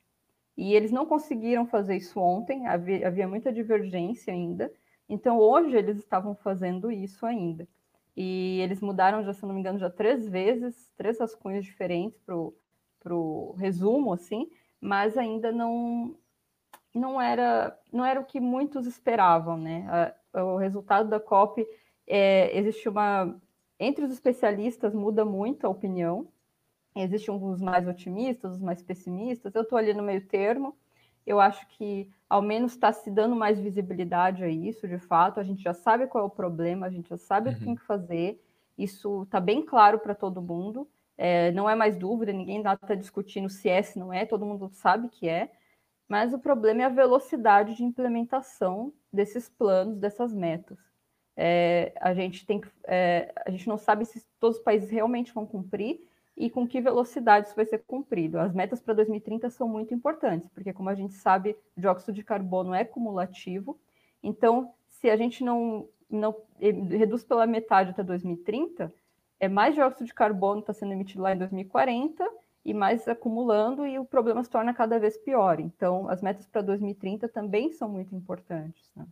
[0.56, 4.72] E eles não conseguiram fazer isso ontem, havia, havia muita divergência ainda.
[5.10, 7.68] Então, hoje, eles estavam fazendo isso ainda.
[8.16, 13.16] E eles mudaram, já, se não me engano, já três vezes, três rascunhos diferentes para
[13.16, 14.50] o resumo, assim,
[14.80, 16.16] mas ainda não,
[16.94, 20.14] não, era, não era o que muitos esperavam, né?
[20.34, 21.66] A, o resultado da COP,
[22.08, 23.36] é, existe uma...
[23.80, 26.28] Entre os especialistas muda muito a opinião,
[26.96, 29.54] Existem os mais otimistas, os mais pessimistas.
[29.56, 30.76] Eu estou ali no meio termo.
[31.26, 35.40] Eu acho que ao menos está se dando mais visibilidade a isso, de fato.
[35.40, 37.54] A gente já sabe qual é o problema, a gente já sabe uhum.
[37.54, 37.80] o que tem uhum.
[37.80, 38.44] que fazer.
[38.78, 40.88] Isso está bem claro para todo mundo.
[41.18, 44.70] É, não é mais dúvida, ninguém está discutindo se é, se não é, todo mundo
[44.74, 45.52] sabe que é.
[46.08, 50.78] Mas o problema é a velocidade de implementação desses planos, dessas metas.
[51.36, 55.46] É, a gente tem é, a gente não sabe se todos os países realmente vão
[55.46, 58.40] cumprir e com que velocidade isso vai ser cumprido.
[58.40, 62.24] As metas para 2030 são muito importantes, porque, como a gente sabe, o dióxido de
[62.24, 63.80] carbono é cumulativo.
[64.22, 66.36] Então, se a gente não, não
[66.90, 68.92] reduz pela metade até 2030,
[69.40, 72.28] é mais dióxido de carbono está sendo emitido lá em 2040
[72.66, 75.60] e mais acumulando, e o problema se torna cada vez pior.
[75.60, 78.90] Então, as metas para 2030 também são muito importantes.
[78.96, 79.06] Né?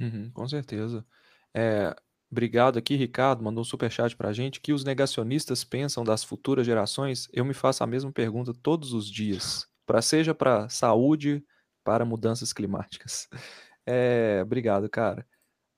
[0.00, 1.06] Uhum, com certeza.
[1.54, 1.94] É,
[2.30, 4.60] Obrigado aqui, Ricardo, mandou um superchat para a gente.
[4.60, 7.28] Que os negacionistas pensam das futuras gerações?
[7.32, 11.42] Eu me faço a mesma pergunta todos os dias, para seja para saúde,
[11.82, 13.28] para mudanças climáticas.
[13.90, 15.26] É, obrigado, cara.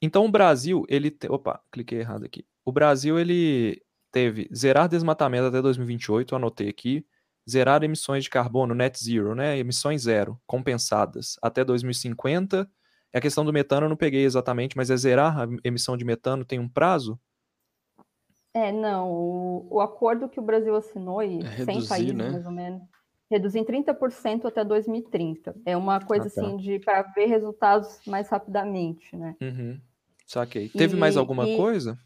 [0.03, 1.29] Então o Brasil, ele, te...
[1.31, 2.45] opa, cliquei errado aqui.
[2.65, 3.81] O Brasil ele
[4.11, 7.07] teve zerar desmatamento até 2028, anotei aqui,
[7.49, 12.67] zerar emissões de carbono net zero, né, emissões zero compensadas até 2050 é
[13.19, 16.45] a questão do metano eu não peguei exatamente, mas é zerar a emissão de metano
[16.45, 17.19] tem um prazo?
[18.55, 19.11] É, não.
[19.11, 22.31] O, o acordo que o Brasil assinou, e é 100 países né?
[22.31, 22.83] mais ou menos,
[23.31, 25.55] reduzir em 30% até 2030.
[25.65, 26.41] É uma coisa ah, tá.
[26.41, 29.37] assim de para ver resultados mais rapidamente, né?
[29.41, 29.81] Uhum.
[30.27, 30.69] Saquei.
[30.69, 31.99] Teve e, mais alguma coisa?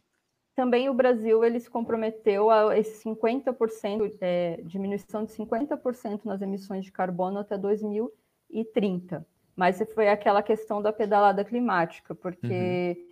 [0.54, 6.84] Também o Brasil ele se comprometeu a esse 50%, é, diminuição de 50% nas emissões
[6.84, 9.26] de carbono até 2030.
[9.56, 13.04] Mas foi aquela questão da pedalada climática, porque uhum.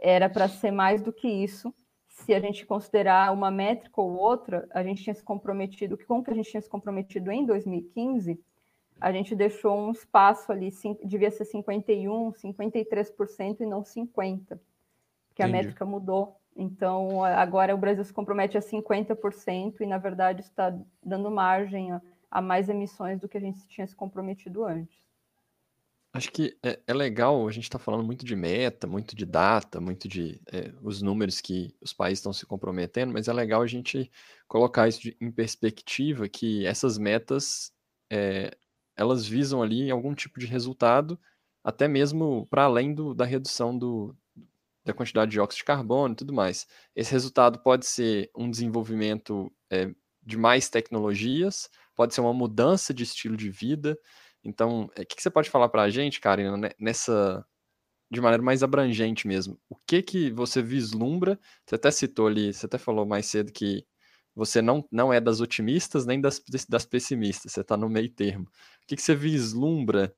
[0.00, 1.74] era para ser mais do que isso.
[2.08, 6.30] Se a gente considerar uma métrica ou outra, a gente tinha se comprometido, com que
[6.30, 8.40] a gente tinha se comprometido em 2015,
[9.00, 10.70] a gente deixou um espaço ali,
[11.04, 15.42] devia ser 51, 53% e não 50%, porque Entendi.
[15.42, 16.36] a métrica mudou.
[16.56, 22.02] Então, agora o Brasil se compromete a 50% e, na verdade, está dando margem a,
[22.28, 24.98] a mais emissões do que a gente tinha se comprometido antes.
[26.12, 29.78] Acho que é, é legal, a gente está falando muito de meta, muito de data,
[29.80, 33.66] muito de é, os números que os países estão se comprometendo, mas é legal a
[33.66, 34.10] gente
[34.46, 37.72] colocar isso de, em perspectiva, que essas metas,
[38.10, 38.56] é,
[38.96, 41.18] elas visam ali algum tipo de resultado,
[41.62, 44.16] até mesmo para além do, da redução do,
[44.84, 46.66] da quantidade de dióxido de carbono e tudo mais.
[46.96, 53.02] Esse resultado pode ser um desenvolvimento é, de mais tecnologias, pode ser uma mudança de
[53.02, 53.98] estilo de vida,
[54.44, 57.44] então, o que, que você pode falar para a gente, Karina, nessa
[58.10, 59.58] de maneira mais abrangente mesmo?
[59.68, 61.38] O que que você vislumbra?
[61.66, 63.86] Você até citou ali, você até falou mais cedo que
[64.34, 68.46] você não, não é das otimistas nem das, das pessimistas, você está no meio termo.
[68.84, 70.14] O que, que você vislumbra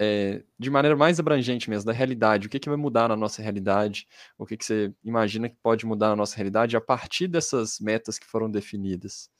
[0.00, 2.46] é, de maneira mais abrangente mesmo, da realidade?
[2.46, 4.06] O que, que vai mudar na nossa realidade?
[4.38, 8.18] O que, que você imagina que pode mudar na nossa realidade a partir dessas metas
[8.18, 9.30] que foram definidas?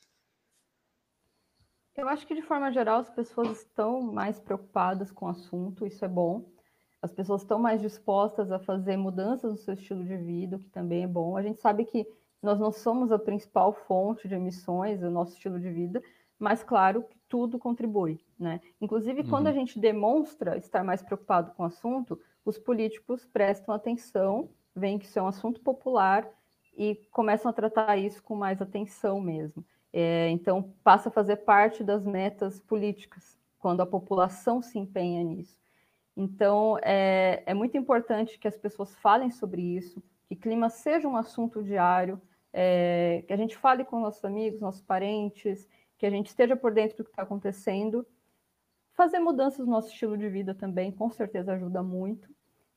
[1.96, 6.04] Eu acho que, de forma geral, as pessoas estão mais preocupadas com o assunto, isso
[6.04, 6.44] é bom.
[7.00, 10.68] As pessoas estão mais dispostas a fazer mudanças no seu estilo de vida, o que
[10.68, 11.36] também é bom.
[11.36, 12.06] A gente sabe que
[12.42, 16.02] nós não somos a principal fonte de emissões, o nosso estilo de vida,
[16.38, 18.60] mas claro que tudo contribui, né?
[18.80, 19.28] Inclusive, uhum.
[19.28, 24.98] quando a gente demonstra estar mais preocupado com o assunto, os políticos prestam atenção, veem
[24.98, 26.28] que isso é um assunto popular
[26.76, 29.64] e começam a tratar isso com mais atenção mesmo.
[29.98, 35.58] É, então, passa a fazer parte das metas políticas, quando a população se empenha nisso.
[36.14, 41.16] Então, é, é muito importante que as pessoas falem sobre isso, que clima seja um
[41.16, 42.20] assunto diário,
[42.52, 45.66] é, que a gente fale com nossos amigos, nossos parentes,
[45.96, 48.06] que a gente esteja por dentro do que está acontecendo.
[48.92, 52.28] Fazer mudanças no nosso estilo de vida também, com certeza, ajuda muito.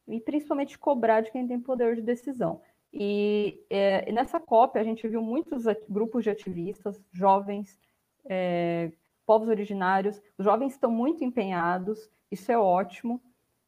[0.07, 2.61] E principalmente cobrar de quem tem poder de decisão.
[2.91, 7.79] E é, nessa COP a gente viu muitos grupos de ativistas, jovens,
[8.25, 8.91] é,
[9.25, 10.21] povos originários.
[10.37, 13.21] Os jovens estão muito empenhados, isso é ótimo.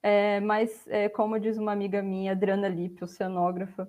[0.04, 3.88] É, mas, é, como diz uma amiga minha, Adriana Lippe, oceanógrafa,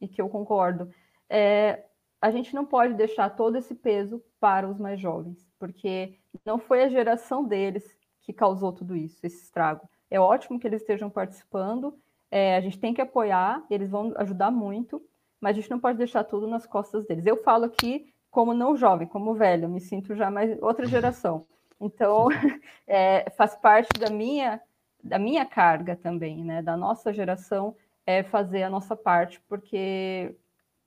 [0.00, 0.90] e que eu concordo,
[1.30, 1.84] é,
[2.20, 6.82] a gente não pode deixar todo esse peso para os mais jovens, porque não foi
[6.82, 9.88] a geração deles que causou tudo isso, esse estrago.
[10.10, 11.96] É ótimo que eles estejam participando,
[12.34, 15.00] é, a gente tem que apoiar, eles vão ajudar muito,
[15.40, 17.24] mas a gente não pode deixar tudo nas costas deles.
[17.24, 21.46] Eu falo aqui como não jovem, como velho, me sinto já mais outra geração.
[21.80, 22.26] Então,
[22.88, 24.60] é, faz parte da minha,
[25.00, 30.34] da minha carga também, né, da nossa geração, é fazer a nossa parte, porque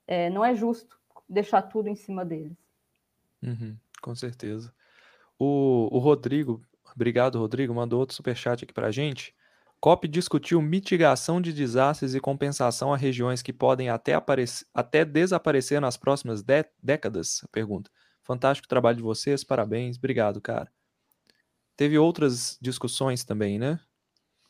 [0.06, 2.58] é, não é justo deixar tudo em cima deles.
[3.42, 4.70] Uhum, com certeza.
[5.38, 6.60] O, o Rodrigo,
[6.94, 9.34] obrigado, Rodrigo, mandou outro superchat aqui para a gente.
[9.80, 14.12] COP discutiu mitigação de desastres e compensação a regiões que podem até,
[14.74, 16.42] até desaparecer nas próximas
[16.82, 17.46] décadas?
[17.52, 17.90] Pergunta.
[18.22, 20.70] Fantástico trabalho de vocês, parabéns, obrigado, cara.
[21.76, 23.80] Teve outras discussões também, né?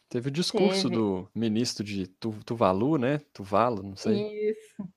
[0.09, 0.97] Teve o discurso Teve.
[0.97, 3.19] do ministro de Tuvalu, né?
[3.35, 4.51] Tuvalu, não sei.
[4.51, 4.89] Isso.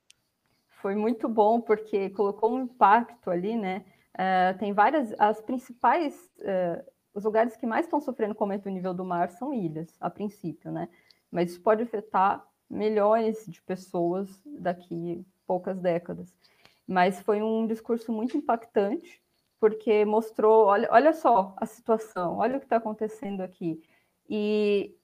[0.81, 3.85] Foi muito bom porque colocou um impacto ali, né?
[4.15, 6.83] Uh, tem várias, as principais, uh,
[7.13, 9.95] os lugares que mais estão sofrendo com o aumento do nível do mar são ilhas,
[9.99, 10.89] a princípio, né?
[11.29, 16.33] Mas isso pode afetar milhões de pessoas daqui poucas décadas.
[16.87, 19.21] Mas foi um discurso muito impactante
[19.61, 23.79] porque mostrou, olha, olha só a situação, olha o que está acontecendo aqui.
[24.27, 24.95] E,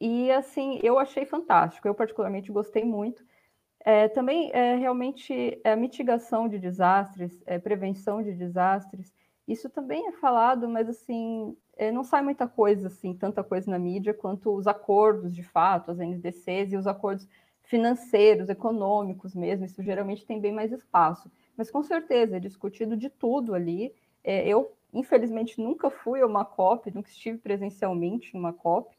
[0.00, 3.24] e, assim, eu achei fantástico, eu particularmente gostei muito.
[3.84, 9.12] É, também, é, realmente, a mitigação de desastres, é, prevenção de desastres,
[9.46, 13.78] isso também é falado, mas, assim, é, não sai muita coisa, assim, tanta coisa na
[13.78, 17.26] mídia, quanto os acordos, de fato, as NDCs e os acordos
[17.62, 21.30] financeiros, econômicos mesmo, isso geralmente tem bem mais espaço.
[21.56, 23.94] Mas com certeza é discutido de tudo ali.
[24.22, 28.94] É, eu, infelizmente, nunca fui a uma COP, nunca estive presencialmente numa COP,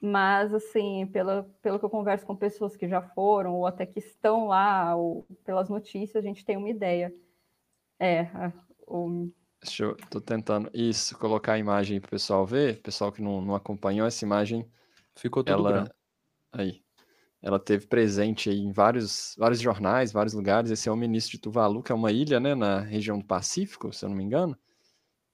[0.00, 3.98] mas, assim, pela, pelo que eu converso com pessoas que já foram, ou até que
[3.98, 7.14] estão lá, ou pelas notícias, a gente tem uma ideia.
[7.98, 8.28] É,
[8.86, 9.30] o...
[9.64, 13.40] Deixa eu, tô tentando, isso, colocar a imagem para o pessoal ver, pessoal que não,
[13.40, 14.68] não acompanhou essa imagem.
[15.16, 15.72] Ficou tudo ela...
[15.72, 15.94] branco.
[16.52, 16.82] Aí,
[17.40, 20.70] ela teve presente em vários, vários jornais, vários lugares.
[20.70, 23.92] Esse é o ministro de Tuvalu, que é uma ilha, né, na região do Pacífico,
[23.92, 24.56] se eu não me engano.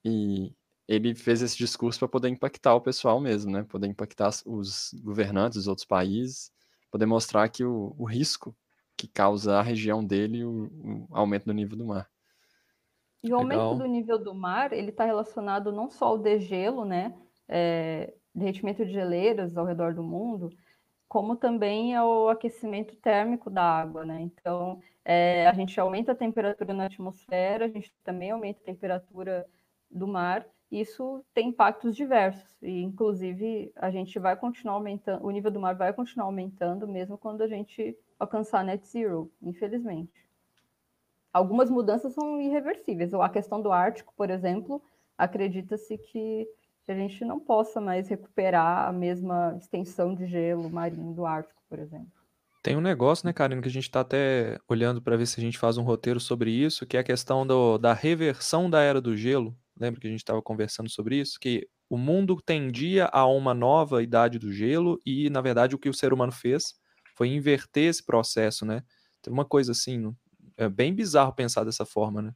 [0.05, 0.55] E
[0.89, 3.62] ele fez esse discurso para poder impactar o pessoal mesmo, né?
[3.64, 6.51] Poder impactar os governantes dos outros países,
[6.91, 8.57] poder mostrar que o, o risco
[8.97, 12.11] que causa a região dele o, o, aumento do nível do mar.
[13.22, 13.60] E o Legal.
[13.60, 17.14] aumento do nível do mar, ele está relacionado não só ao degelo, né?
[17.48, 20.50] É, derretimento de geleiras ao redor do mundo,
[21.08, 24.20] como também é o aquecimento térmico da água, né?
[24.20, 29.46] Então, é, a gente aumenta a temperatura na atmosfera, a gente também aumenta a temperatura
[29.90, 35.30] do mar, e isso tem impactos diversos, e inclusive a gente vai continuar aumentando, o
[35.32, 40.30] nível do mar vai continuar aumentando mesmo quando a gente alcançar net zero, infelizmente.
[41.33, 44.83] Algumas mudanças são irreversíveis, a questão do Ártico, por exemplo,
[45.16, 46.49] acredita-se que
[46.89, 51.78] a gente não possa mais recuperar a mesma extensão de gelo marinho do Ártico, por
[51.78, 52.11] exemplo.
[52.62, 55.43] Tem um negócio, né, Karina, que a gente está até olhando para ver se a
[55.43, 59.01] gente faz um roteiro sobre isso, que é a questão do, da reversão da era
[59.01, 59.57] do gelo.
[59.78, 61.39] Lembra que a gente estava conversando sobre isso?
[61.41, 65.89] Que o mundo tendia a uma nova idade do gelo e, na verdade, o que
[65.89, 66.74] o ser humano fez
[67.16, 68.83] foi inverter esse processo, né?
[69.22, 70.14] Tem uma coisa assim,
[70.61, 72.32] é bem bizarro pensar dessa forma, né?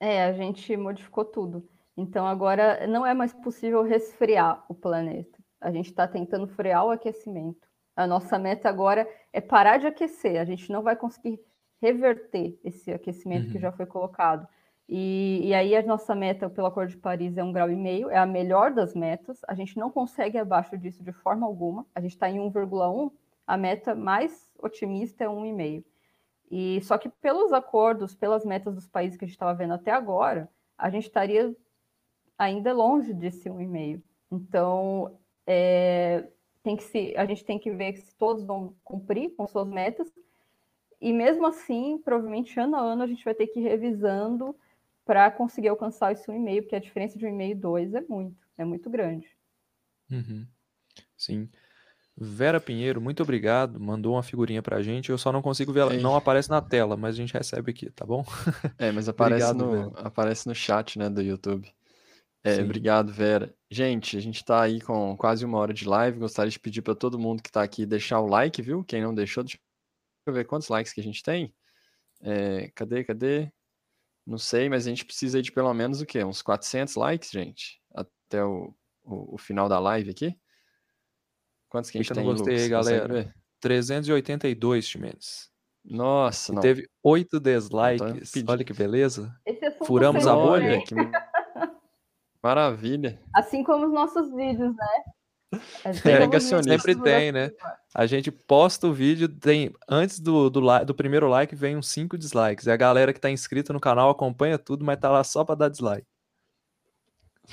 [0.00, 1.68] É, a gente modificou tudo.
[1.96, 5.38] Então agora não é mais possível resfriar o planeta.
[5.60, 7.66] A gente está tentando frear o aquecimento.
[7.96, 10.40] A nossa meta agora é parar de aquecer.
[10.40, 11.40] A gente não vai conseguir
[11.82, 13.52] reverter esse aquecimento uhum.
[13.52, 14.46] que já foi colocado.
[14.88, 18.08] E, e, aí a nossa meta pelo Acordo de Paris é um grau e meio,
[18.08, 19.40] é a melhor das metas.
[19.46, 21.84] A gente não consegue abaixo disso de forma alguma.
[21.94, 23.12] A gente está em 1,1.
[23.46, 25.84] A meta mais otimista é 1,5.
[26.50, 29.90] E só que pelos acordos, pelas metas dos países que a gente estava vendo até
[29.90, 31.54] agora, a gente estaria
[32.38, 34.02] ainda longe desse 1,5.
[34.30, 36.26] Então, é,
[36.62, 40.10] tem que se, a gente tem que ver se todos vão cumprir com suas metas.
[41.00, 44.56] E mesmo assim, provavelmente ano a ano a gente vai ter que ir revisando
[45.04, 48.64] para conseguir alcançar esse 1,5, porque a diferença de 1,5 e 2 é muito, é
[48.64, 49.28] muito grande.
[50.10, 50.46] Uhum.
[51.16, 51.48] Sim.
[52.20, 53.78] Vera Pinheiro, muito obrigado.
[53.78, 55.08] Mandou uma figurinha pra gente.
[55.08, 55.94] Eu só não consigo ver ela.
[55.94, 58.24] Não aparece na tela, mas a gente recebe aqui, tá bom?
[58.76, 61.72] É, mas aparece, obrigado, no, aparece no chat, né, do YouTube.
[62.42, 63.54] É, obrigado, Vera.
[63.70, 66.18] Gente, a gente está aí com quase uma hora de live.
[66.18, 68.82] Gostaria de pedir para todo mundo que está aqui deixar o like, viu?
[68.82, 69.58] Quem não deixou, deixa
[70.26, 71.54] eu ver quantos likes que a gente tem.
[72.20, 73.52] É, cadê, cadê?
[74.26, 76.24] Não sei, mas a gente precisa de pelo menos o quê?
[76.24, 77.80] Uns 400 likes, gente?
[77.94, 80.36] Até o, o, o final da live aqui.
[81.68, 82.68] Quantos que a gente tem, gostei, Lucas?
[82.68, 83.34] galera.
[83.60, 85.50] 382, Chimenez.
[85.84, 86.60] Nossa, não.
[86.60, 88.32] Teve 8 dislikes.
[88.46, 89.34] Olha que beleza.
[89.84, 90.82] Furamos a bolha.
[90.82, 90.94] Que...
[92.42, 93.20] Maravilha.
[93.34, 95.60] Assim como os nossos vídeos, né?
[95.84, 96.78] Assim é, negacionista.
[96.78, 97.50] Sempre tem, né?
[97.94, 102.18] A gente posta o vídeo, tem antes do, do, do primeiro like vem uns 5
[102.18, 102.66] dislikes.
[102.66, 105.54] E a galera que tá inscrita no canal acompanha tudo, mas tá lá só para
[105.54, 106.06] dar dislike.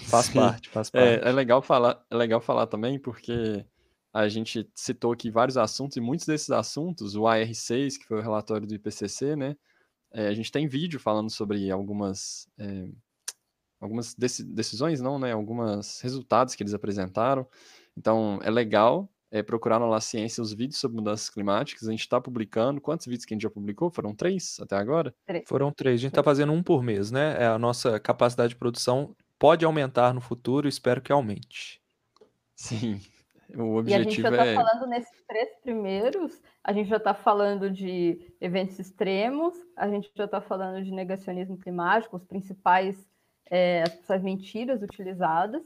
[0.09, 0.39] Faz Sim.
[0.39, 1.07] parte, faz parte.
[1.07, 3.65] É, é, legal falar, é legal falar também porque
[4.15, 8.21] a gente citou aqui vários assuntos e muitos desses assuntos, o AR6, que foi o
[8.21, 9.57] relatório do IPCC, né?
[10.09, 12.87] É, a gente tem vídeo falando sobre algumas é,
[13.77, 15.33] algumas decisões, não, né?
[15.33, 17.45] Alguns resultados que eles apresentaram.
[17.97, 21.85] Então, é legal é, procurar na La Ciência os vídeos sobre mudanças climáticas.
[21.85, 22.79] A gente está publicando.
[22.79, 23.91] Quantos vídeos que a gente já publicou?
[23.91, 25.13] Foram três até agora?
[25.25, 25.43] Três.
[25.45, 25.95] Foram três.
[25.95, 27.35] A gente está fazendo um por mês, né?
[27.43, 30.69] É, a nossa capacidade de produção pode aumentar no futuro.
[30.69, 31.81] Espero que aumente.
[32.55, 33.01] Sim.
[33.53, 34.55] O objetivo e a gente já está é...
[34.55, 40.25] falando nesses três primeiros, a gente já está falando de eventos extremos, a gente já
[40.25, 43.07] está falando de negacionismo climático, os principais,
[43.49, 45.61] é, as principais mentiras utilizadas,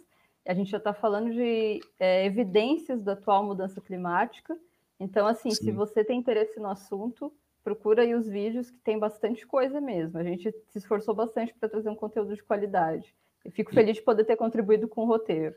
[0.45, 4.57] a gente já está falando de é, evidências da atual mudança climática.
[4.99, 5.65] Então, assim, Sim.
[5.65, 7.31] se você tem interesse no assunto,
[7.63, 10.17] procura aí os vídeos que tem bastante coisa mesmo.
[10.17, 13.15] A gente se esforçou bastante para trazer um conteúdo de qualidade.
[13.45, 15.55] Eu fico feliz de poder ter contribuído com o roteiro.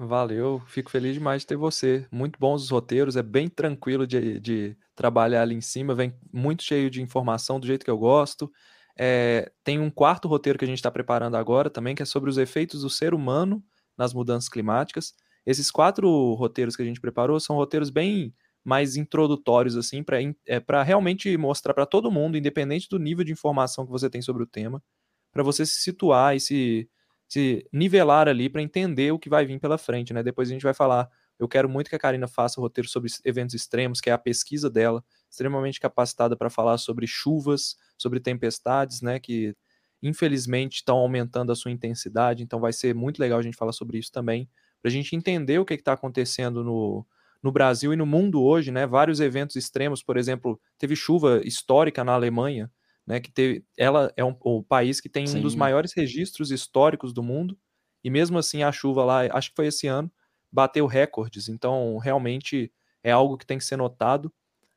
[0.00, 2.06] Valeu, fico feliz demais de ter você.
[2.12, 6.62] Muito bons os roteiros, é bem tranquilo de, de trabalhar ali em cima, vem muito
[6.62, 8.50] cheio de informação do jeito que eu gosto.
[8.96, 12.30] É, tem um quarto roteiro que a gente está preparando agora também, que é sobre
[12.30, 13.62] os efeitos do ser humano
[13.96, 15.14] nas mudanças climáticas.
[15.44, 18.32] Esses quatro roteiros que a gente preparou são roteiros bem
[18.64, 23.84] mais introdutórios, assim, para é, realmente mostrar para todo mundo, independente do nível de informação
[23.84, 24.80] que você tem sobre o tema,
[25.32, 26.88] para você se situar e se,
[27.28, 30.22] se nivelar ali para entender o que vai vir pela frente, né?
[30.22, 31.08] Depois a gente vai falar.
[31.38, 34.68] Eu quero muito que a Karina faça roteiro sobre eventos extremos, que é a pesquisa
[34.68, 39.20] dela, extremamente capacitada para falar sobre chuvas, sobre tempestades, né?
[39.20, 39.54] Que
[40.02, 43.98] infelizmente estão aumentando a sua intensidade, então vai ser muito legal a gente falar sobre
[43.98, 44.48] isso também,
[44.80, 47.04] para a gente entender o que está acontecendo no,
[47.42, 48.86] no Brasil e no mundo hoje, né?
[48.86, 52.70] Vários eventos extremos, por exemplo, teve chuva histórica na Alemanha,
[53.08, 53.20] né?
[53.20, 55.38] Que teve, ela é um, o país que tem Sim.
[55.38, 57.58] um dos maiores registros históricos do mundo,
[58.04, 60.12] e mesmo assim a chuva lá, acho que foi esse ano,
[60.52, 61.48] bateu recordes.
[61.48, 62.70] Então, realmente
[63.02, 64.30] é algo que tem que ser notado.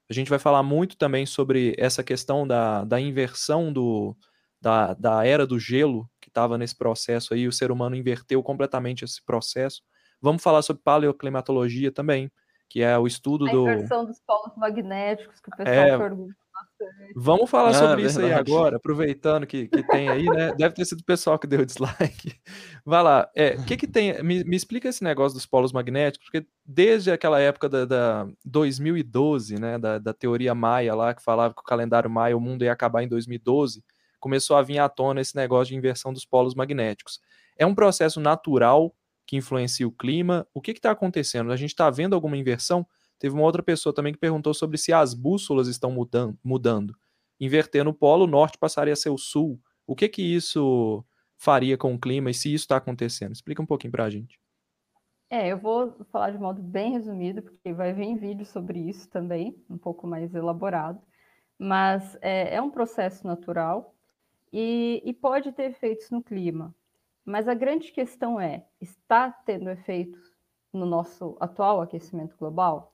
[0.10, 4.16] A gente vai falar muito também sobre essa questão da, da inversão do,
[4.62, 9.04] da, da era do gelo que estava nesse processo aí, o ser humano inverteu completamente
[9.04, 9.82] esse processo.
[10.22, 12.32] Vamos falar sobre paleoclimatologia também,
[12.70, 13.68] que é o estudo a do.
[13.68, 15.98] A inversão dos polos magnéticos, que o pessoal é...
[15.98, 16.41] pergunta.
[17.16, 20.54] Vamos falar ah, sobre isso aí agora, aproveitando que, que tem aí, né?
[20.58, 22.40] Deve ter sido o pessoal que deu dislike.
[22.86, 24.22] Vai lá, o é, que que tem?
[24.24, 29.60] Me, me, explica esse negócio dos polos magnéticos, porque desde aquela época da, da 2012,
[29.60, 32.72] né, da, da teoria maia lá, que falava que o calendário maia, o mundo ia
[32.72, 33.84] acabar em 2012,
[34.20, 37.20] começou a vir à tona esse negócio de inversão dos polos magnéticos.
[37.58, 38.96] É um processo natural
[39.26, 40.48] que influencia o clima?
[40.54, 41.52] O que está acontecendo?
[41.52, 42.86] A gente está vendo alguma inversão?
[43.22, 46.36] Teve uma outra pessoa também que perguntou sobre se as bússolas estão mudando.
[46.44, 46.96] mudando.
[47.40, 49.62] Invertendo o polo, o norte passaria a ser o sul.
[49.86, 51.06] O que que isso
[51.38, 53.32] faria com o clima e se isso está acontecendo?
[53.32, 54.40] Explica um pouquinho para a gente.
[55.30, 59.56] É, eu vou falar de modo bem resumido, porque vai vir vídeo sobre isso também,
[59.70, 61.00] um pouco mais elaborado.
[61.60, 63.94] Mas é, é um processo natural
[64.52, 66.74] e, e pode ter efeitos no clima.
[67.24, 70.20] Mas a grande questão é: está tendo efeitos
[70.74, 72.91] no nosso atual aquecimento global?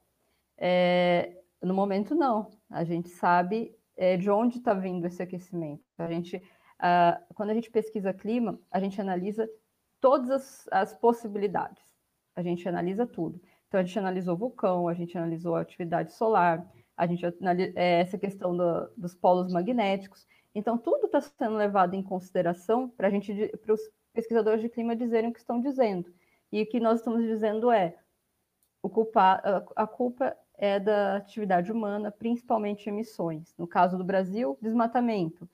[0.57, 2.49] É, no momento, não.
[2.69, 5.83] A gente sabe é, de onde está vindo esse aquecimento.
[5.97, 9.49] A gente, uh, quando a gente pesquisa clima, a gente analisa
[9.99, 11.83] todas as, as, possibilidades.
[12.35, 13.41] A gente analisa tudo.
[13.67, 17.25] Então, a gente analisou vulcão, a gente analisou a atividade solar, a gente
[17.75, 20.25] é, essa questão do, dos polos magnéticos.
[20.53, 23.33] Então, tudo está sendo levado em consideração para a gente,
[23.63, 23.81] para os
[24.13, 26.11] pesquisadores de clima dizerem o que estão dizendo.
[26.51, 27.95] E o que nós estamos dizendo é
[28.81, 29.41] o culpa,
[29.75, 33.53] a culpa é da atividade humana, principalmente emissões.
[33.57, 35.47] No caso do Brasil, desmatamento.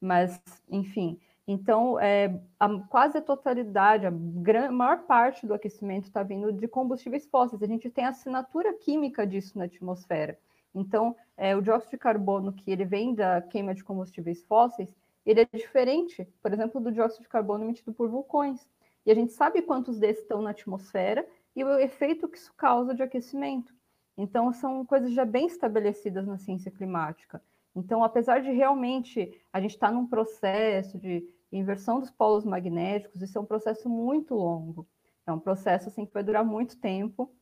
[0.00, 6.22] Mas, enfim, então é, a, quase a totalidade, a gran, maior parte do aquecimento está
[6.22, 7.62] vindo de combustíveis fósseis.
[7.62, 10.38] A gente tem assinatura química disso na atmosfera.
[10.74, 14.94] Então, é, o dióxido de carbono que ele vem da queima de combustíveis fósseis,
[15.26, 18.68] ele é diferente, por exemplo, do dióxido de carbono emitido por vulcões.
[19.04, 22.94] E a gente sabe quantos desses estão na atmosfera e o efeito que isso causa
[22.94, 23.74] de aquecimento.
[24.16, 27.42] Então, são coisas já bem estabelecidas na ciência climática.
[27.74, 33.22] Então, apesar de realmente a gente estar tá num processo de inversão dos polos magnéticos,
[33.22, 34.86] isso é um processo muito longo.
[35.26, 37.32] É um processo assim que vai durar muito tempo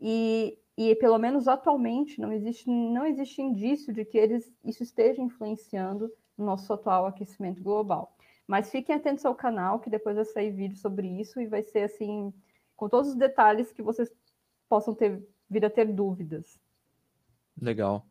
[0.00, 5.20] e e pelo menos atualmente não existe, não existe indício de que eles, isso esteja
[5.20, 8.16] influenciando o nosso atual aquecimento global.
[8.46, 11.80] Mas fiquem atentos ao canal, que depois vai sair vídeo sobre isso e vai ser
[11.80, 12.32] assim,
[12.76, 14.08] com todos os detalhes que vocês
[14.68, 16.58] possam ter vir a ter dúvidas.
[17.60, 18.06] Legal.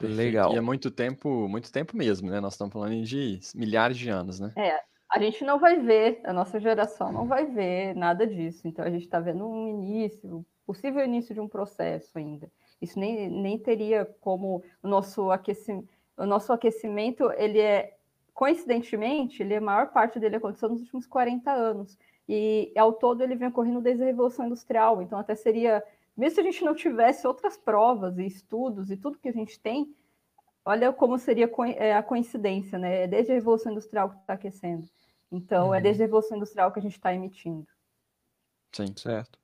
[0.00, 0.52] Legal.
[0.52, 2.40] E é muito tempo, muito tempo mesmo, né?
[2.40, 4.52] Nós estamos falando de milhares de anos, né?
[4.56, 8.68] É, a gente não vai ver, a nossa geração não vai ver nada disso.
[8.68, 12.50] Então a gente está vendo um início, possível início de um processo ainda.
[12.80, 17.96] Isso nem, nem teria como o nosso aquecimento, o nosso aquecimento, ele é
[18.34, 21.98] coincidentemente, ele a maior parte dele aconteceu nos últimos 40 anos.
[22.28, 25.02] E ao todo ele vem ocorrendo desde a Revolução Industrial.
[25.02, 25.82] Então até seria
[26.18, 29.58] mesmo se a gente não tivesse outras provas e estudos e tudo que a gente
[29.60, 29.94] tem,
[30.64, 33.04] olha como seria é, a coincidência, né?
[33.04, 34.88] É desde a Revolução Industrial que está aquecendo.
[35.30, 35.74] Então, é uhum.
[35.76, 37.66] é desde a Revolução Industrial que a gente está emitindo.
[38.72, 39.38] Sim, certo.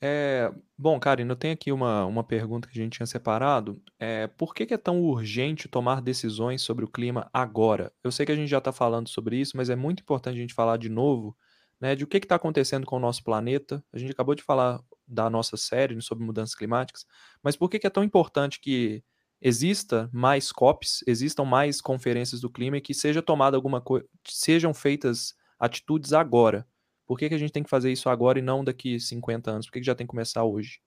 [0.00, 3.82] É, bom, Karina, eu tenho aqui uma, uma pergunta que a gente tinha separado.
[3.98, 7.92] É, por que, que é tão urgente tomar decisões sobre o clima agora?
[8.02, 10.40] Eu sei que a gente já está falando sobre isso, mas é muito importante a
[10.40, 11.36] gente falar de novo
[11.80, 13.84] né, de o que está acontecendo com o nosso planeta.
[13.92, 17.06] A gente acabou de falar da nossa série sobre mudanças climáticas,
[17.42, 19.02] mas por que, que é tão importante que
[19.40, 24.74] exista mais COPs, existam mais conferências do clima e que seja tomada alguma coisa, sejam
[24.74, 26.66] feitas atitudes agora?
[27.06, 29.66] Por que, que a gente tem que fazer isso agora e não daqui 50 anos?
[29.66, 30.80] Por que, que já tem que começar hoje?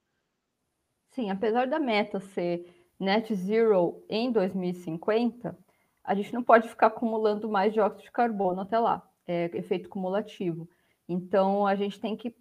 [1.09, 2.65] Sim, apesar da meta ser
[2.99, 5.57] net zero em 2050,
[6.03, 9.07] a gente não pode ficar acumulando mais dióxido de carbono até lá.
[9.27, 10.69] É efeito cumulativo.
[11.07, 12.33] Então, a gente tem que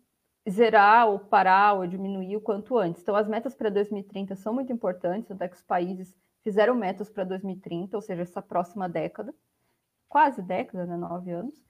[0.49, 3.03] zerar ou parar ou diminuir o quanto antes.
[3.03, 7.25] Então, as metas para 2030 são muito importantes, até que os países fizeram metas para
[7.25, 9.35] 2030, ou seja, essa próxima década,
[10.09, 11.63] quase década, né, nove anos,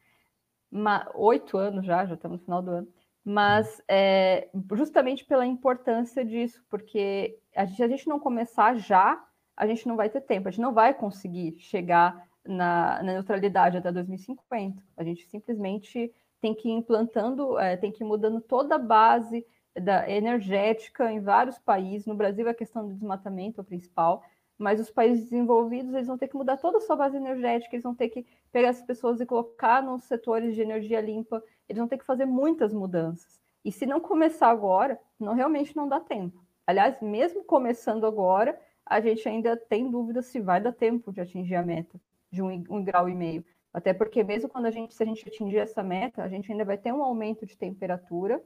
[1.15, 2.89] oito anos já, já estamos no final do ano,
[3.25, 9.23] mas é, justamente pela importância disso, porque a gente, a gente não começar já,
[9.57, 13.77] a gente não vai ter tempo, a gente não vai conseguir chegar na, na neutralidade
[13.77, 14.83] até 2050.
[14.97, 19.47] A gente simplesmente tem que ir implantando, é, tem que ir mudando toda a base
[19.75, 22.07] da energética em vários países.
[22.07, 24.23] No Brasil, a questão do desmatamento é o principal,
[24.59, 27.83] mas os países desenvolvidos eles vão ter que mudar toda a sua base energética, eles
[27.83, 31.89] vão ter que pegar as pessoas e colocar nos setores de energia limpa, eles vão
[31.89, 33.41] ter que fazer muitas mudanças.
[33.65, 36.43] E se não começar agora, não realmente não dá tempo.
[36.67, 41.55] Aliás, mesmo começando agora, a gente ainda tem dúvida se vai dar tempo de atingir
[41.55, 43.45] a meta de um, um grau e meio.
[43.73, 46.65] Até porque mesmo quando a gente, se a gente atingir essa meta, a gente ainda
[46.65, 48.43] vai ter um aumento de temperatura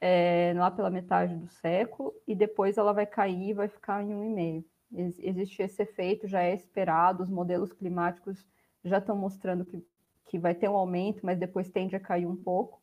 [0.00, 4.08] é, lá pela metade do século, e depois ela vai cair e vai ficar em
[4.08, 4.64] 1,5.
[4.94, 8.46] Ex existe esse efeito, já é esperado, os modelos climáticos
[8.84, 9.84] já estão mostrando que,
[10.26, 12.80] que vai ter um aumento, mas depois tende a cair um pouco.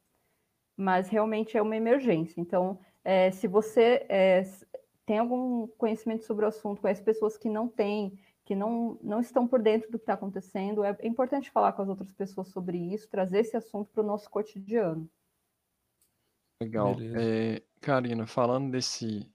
[0.78, 2.40] Mas realmente é uma emergência.
[2.40, 4.44] Então, é, se você é,
[5.06, 9.48] tem algum conhecimento sobre o assunto, conhece pessoas que não têm, que não, não estão
[9.48, 10.84] por dentro do que está acontecendo.
[10.84, 14.06] É, é importante falar com as outras pessoas sobre isso, trazer esse assunto para o
[14.06, 15.10] nosso cotidiano.
[16.62, 16.96] Legal.
[17.16, 19.30] É, Karina, falando desse,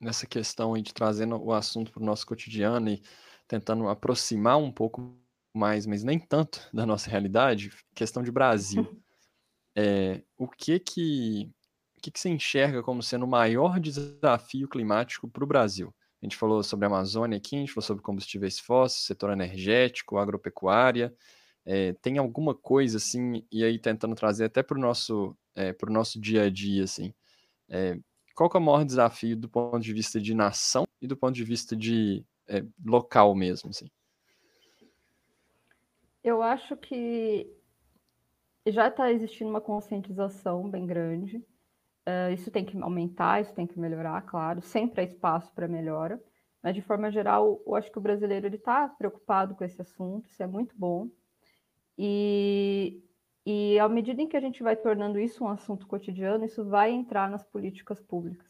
[0.00, 3.02] nessa questão aí de trazendo o assunto para o nosso cotidiano e
[3.46, 5.16] tentando aproximar um pouco
[5.54, 8.84] mais, mas nem tanto da nossa realidade, questão de Brasil.
[9.76, 11.52] é, o que que,
[11.96, 15.94] o que que você enxerga como sendo o maior desafio climático para o Brasil?
[16.22, 20.18] A gente falou sobre a Amazônia aqui, a gente falou sobre combustíveis fósseis, setor energético,
[20.18, 21.14] agropecuária.
[21.64, 26.20] É, tem alguma coisa assim, e aí tentando trazer até para o nosso, é, nosso
[26.20, 27.14] dia a dia, assim.
[27.68, 27.98] É,
[28.34, 31.44] qual é o maior desafio do ponto de vista de nação e do ponto de
[31.44, 33.90] vista de é, local mesmo, assim?
[36.22, 37.50] Eu acho que
[38.66, 41.42] já está existindo uma conscientização bem grande.
[42.06, 44.60] Uh, isso tem que aumentar, isso tem que melhorar, claro.
[44.62, 46.20] Sempre há espaço para melhora.
[46.62, 50.42] Mas, de forma geral, eu acho que o brasileiro está preocupado com esse assunto, isso
[50.42, 51.08] é muito bom.
[51.96, 53.02] E,
[53.46, 56.90] e, à medida em que a gente vai tornando isso um assunto cotidiano, isso vai
[56.90, 58.48] entrar nas políticas públicas.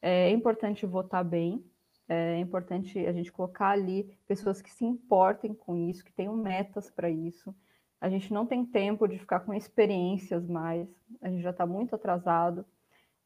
[0.00, 1.64] É, é importante votar bem,
[2.08, 6.90] é importante a gente colocar ali pessoas que se importem com isso, que tenham metas
[6.90, 7.54] para isso.
[8.00, 10.88] A gente não tem tempo de ficar com experiências mais,
[11.20, 12.66] a gente já está muito atrasado.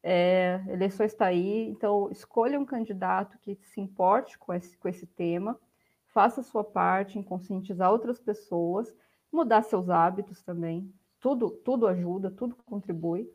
[0.03, 5.05] É, eleições está aí, então escolha um candidato que se importe com esse, com esse
[5.05, 5.59] tema,
[6.07, 8.95] faça a sua parte em conscientizar outras pessoas,
[9.31, 10.91] mudar seus hábitos também.
[11.19, 13.29] Tudo, tudo ajuda, tudo contribui.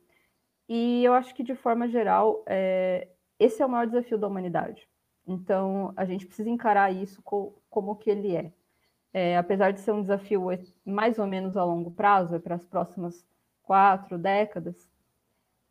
[0.69, 3.09] E eu acho que, de forma geral, é,
[3.39, 4.89] esse é o maior desafio da humanidade.
[5.27, 8.53] Então, a gente precisa encarar isso co como que ele é.
[9.13, 9.37] é.
[9.37, 10.47] Apesar de ser um desafio
[10.85, 13.27] mais ou menos a longo prazo, é para as próximas
[13.63, 14.91] quatro décadas,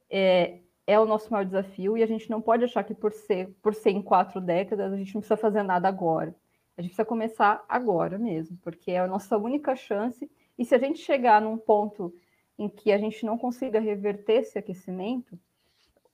[0.09, 0.59] é,
[0.91, 3.73] é o nosso maior desafio e a gente não pode achar que por ser, por
[3.73, 6.35] ser em quatro décadas a gente não precisa fazer nada agora.
[6.77, 10.77] A gente precisa começar agora mesmo, porque é a nossa única chance E se a
[10.77, 12.13] gente chegar num ponto
[12.57, 15.39] em que a gente não consiga reverter esse aquecimento,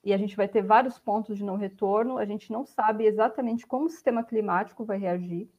[0.04, 3.66] e a gente vai ter vários pontos de não retorno, a gente não sabe exatamente
[3.66, 5.50] como o sistema climático vai reagir,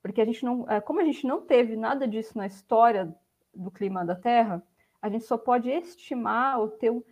[0.00, 3.14] porque a gente não, é, como a gente não teve nada disso na história
[3.54, 4.62] do clima da Terra,
[5.02, 7.02] a gente só pode estimar ou ter um,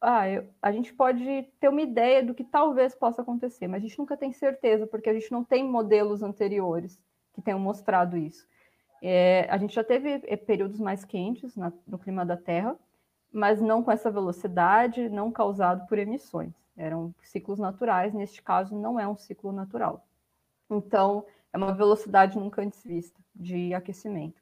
[0.00, 3.86] ah, eu, a gente pode ter uma ideia do que talvez possa acontecer, mas a
[3.86, 6.98] gente nunca tem certeza, porque a gente não tem modelos anteriores
[7.34, 8.48] que tenham mostrado isso.
[9.02, 12.76] É, a gente já teve é, períodos mais quentes na, no clima da Terra,
[13.32, 16.54] mas não com essa velocidade, não causado por emissões.
[16.76, 20.06] Eram ciclos naturais, neste caso não é um ciclo natural.
[20.70, 24.40] Então, é uma velocidade nunca antes vista de aquecimento.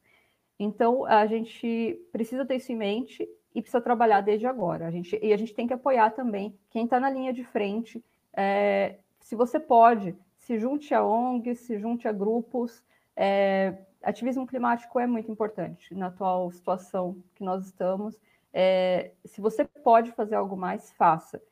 [0.59, 3.28] Então, a gente precisa ter isso em mente
[3.59, 4.86] e precisa trabalhar desde agora.
[4.86, 8.02] A gente, e a gente tem que apoiar também quem está na linha de frente.
[8.32, 12.84] É, se você pode, se junte a ONGs, se junte a grupos.
[13.16, 18.20] É, ativismo climático é muito importante na atual situação que nós estamos.
[18.52, 21.42] É, se você pode fazer algo mais, faça.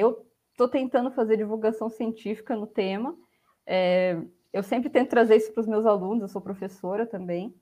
[0.00, 3.16] Eu estou tentando fazer divulgação científica no tema.
[4.52, 7.54] Eu sempre tento trazer isso para os meus alunos, eu sou professora também.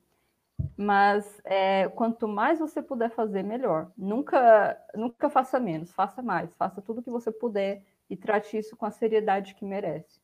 [0.77, 3.91] Mas é, quanto mais você puder fazer, melhor.
[3.97, 8.77] Nunca, nunca faça menos, faça mais, faça tudo o que você puder e trate isso
[8.77, 10.21] com a seriedade que merece.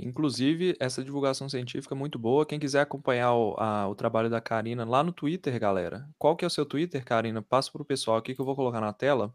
[0.00, 2.46] Inclusive, essa divulgação científica é muito boa.
[2.46, 6.08] Quem quiser acompanhar o, a, o trabalho da Karina lá no Twitter, galera.
[6.16, 7.42] Qual que é o seu Twitter, Karina?
[7.42, 9.34] Passa para o pessoal aqui que eu vou colocar na tela.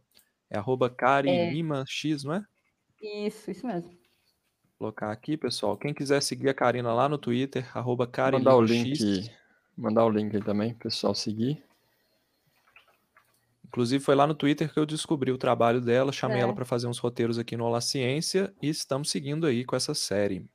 [0.50, 2.28] É arroba KarinimaX, é.
[2.28, 2.46] não é?
[3.02, 3.90] Isso, isso mesmo.
[3.90, 5.76] Vou colocar aqui, pessoal.
[5.76, 9.30] Quem quiser seguir a Karina lá no Twitter, arroba Mandar o link
[9.78, 11.64] Mandar o link aí também, pessoal seguir.
[13.66, 16.42] Inclusive foi lá no Twitter que eu descobri o trabalho dela, chamei é.
[16.42, 19.96] ela para fazer uns roteiros aqui no Olá Ciência e estamos seguindo aí com essa
[19.96, 20.46] série.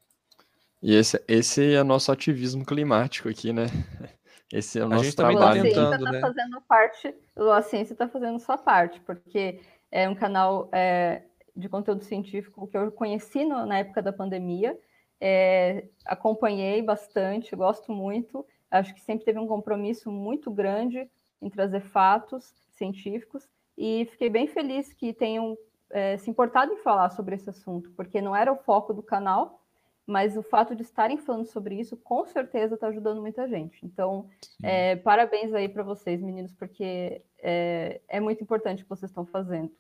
[0.81, 3.66] E esse, esse é nosso ativismo climático aqui, né?
[4.51, 5.62] Esse é o nosso a gente trabalho.
[5.62, 6.21] Tá tentando, tá né?
[6.21, 9.61] fazendo parte, a ciência está fazendo sua parte, porque
[9.91, 11.23] é um canal é,
[11.55, 14.79] de conteúdo científico que eu conheci no, na época da pandemia,
[15.21, 21.09] é, acompanhei bastante, gosto muito, Acho que sempre teve um compromisso muito grande
[21.41, 25.57] em trazer fatos científicos e fiquei bem feliz que tenham
[25.91, 29.62] é, se importado em falar sobre esse assunto, porque não era o foco do canal,
[30.07, 33.85] mas o fato de estarem falando sobre isso com certeza está ajudando muita gente.
[33.85, 34.29] Então,
[34.62, 39.27] é, parabéns aí para vocês, meninos, porque é, é, muito importante o que vocês estão
[39.27, 39.71] fazendo.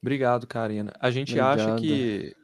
[0.00, 0.92] Obrigado, Karina.
[0.98, 1.60] A gente Obrigado.
[1.60, 2.34] acha que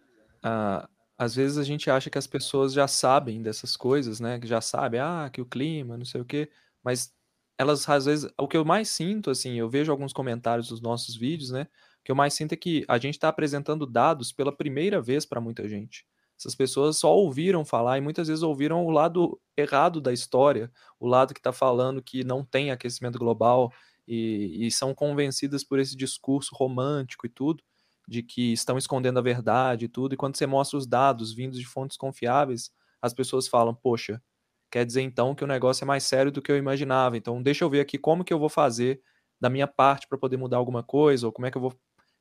[0.43, 4.38] a, às vezes a gente acha que as pessoas já sabem dessas coisas, né?
[4.40, 6.50] Que já sabem, ah, que o clima, não sei o quê,
[6.82, 7.12] mas
[7.58, 11.16] elas às vezes, o que eu mais sinto, assim, eu vejo alguns comentários dos nossos
[11.16, 11.62] vídeos, né?
[12.00, 15.26] O que eu mais sinto é que a gente está apresentando dados pela primeira vez
[15.26, 16.06] para muita gente.
[16.38, 21.06] Essas pessoas só ouviram falar e muitas vezes ouviram o lado errado da história, o
[21.08, 23.72] lado que está falando que não tem aquecimento global
[24.06, 27.62] e, e são convencidas por esse discurso romântico e tudo
[28.09, 31.59] de que estão escondendo a verdade e tudo, e quando você mostra os dados vindos
[31.59, 32.70] de fontes confiáveis,
[33.02, 34.22] as pessoas falam, poxa,
[34.70, 37.64] quer dizer então que o negócio é mais sério do que eu imaginava, então deixa
[37.64, 39.02] eu ver aqui como que eu vou fazer
[39.38, 41.78] da minha parte para poder mudar alguma coisa, ou como é que eu vou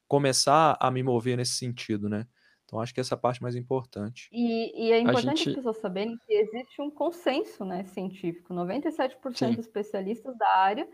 [0.10, 2.28] começar a me mover nesse sentido, né?
[2.66, 4.28] Então acho que essa é a parte mais importante.
[4.30, 5.50] E, e é importante gente...
[5.50, 8.54] as pessoas saberem que existe um consenso né, científico.
[8.54, 9.52] 97% Sim.
[9.52, 10.88] dos especialistas da área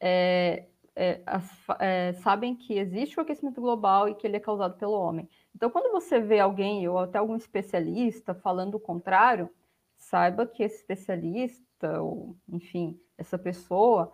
[0.00, 0.66] é,
[1.00, 1.22] é,
[1.78, 5.28] é, sabem que existe o aquecimento global e que ele é causado pelo homem.
[5.54, 9.48] Então, quando você vê alguém ou até algum especialista falando o contrário,
[9.96, 14.12] saiba que esse especialista, ou enfim, essa pessoa,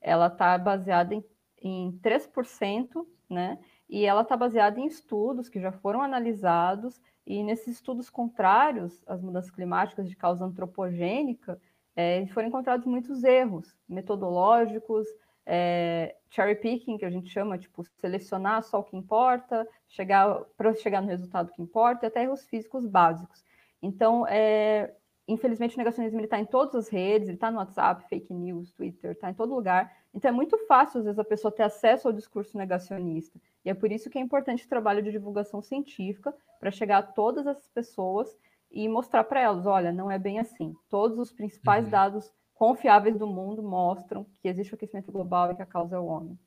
[0.00, 1.24] ela está baseada em,
[1.60, 3.58] em 3%, né?
[3.88, 9.20] E ela está baseada em estudos que já foram analisados, e nesses estudos contrários às
[9.20, 11.60] mudanças climáticas de causa antropogênica,
[11.96, 15.08] é, foram encontrados muitos erros metodológicos,
[15.52, 20.72] é, cherry picking, que a gente chama, tipo, selecionar só o que importa, chegar para
[20.74, 23.44] chegar no resultado que importa, e até erros físicos básicos.
[23.82, 24.94] Então, é,
[25.26, 29.10] infelizmente, o negacionismo está em todas as redes, ele está no WhatsApp, fake news, Twitter,
[29.10, 29.92] está em todo lugar.
[30.14, 33.40] Então, é muito fácil, às vezes, a pessoa ter acesso ao discurso negacionista.
[33.64, 37.02] E é por isso que é importante o trabalho de divulgação científica, para chegar a
[37.02, 38.36] todas essas pessoas
[38.70, 40.76] e mostrar para elas, olha, não é bem assim.
[40.88, 41.90] Todos os principais uhum.
[41.90, 45.98] dados confiáveis do mundo mostram que existe o aquecimento global e que a causa é
[45.98, 46.38] o homem.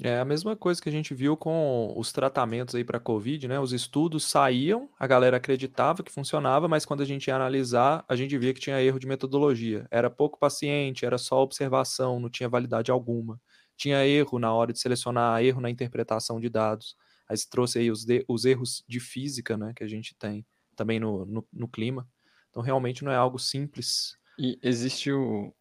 [0.00, 3.58] É a mesma coisa que a gente viu com os tratamentos aí para Covid, né?
[3.58, 8.14] Os estudos saíam, a galera acreditava que funcionava, mas quando a gente ia analisar, a
[8.14, 9.88] gente via que tinha erro de metodologia.
[9.90, 13.40] Era pouco paciente, era só observação, não tinha validade alguma.
[13.76, 16.96] Tinha erro na hora de selecionar, erro na interpretação de dados.
[17.28, 19.72] Aí se trouxe aí os, de, os erros de física, né?
[19.74, 20.46] Que a gente tem
[20.76, 22.08] também no, no, no clima.
[22.50, 25.52] Então realmente não é algo simples e existe o,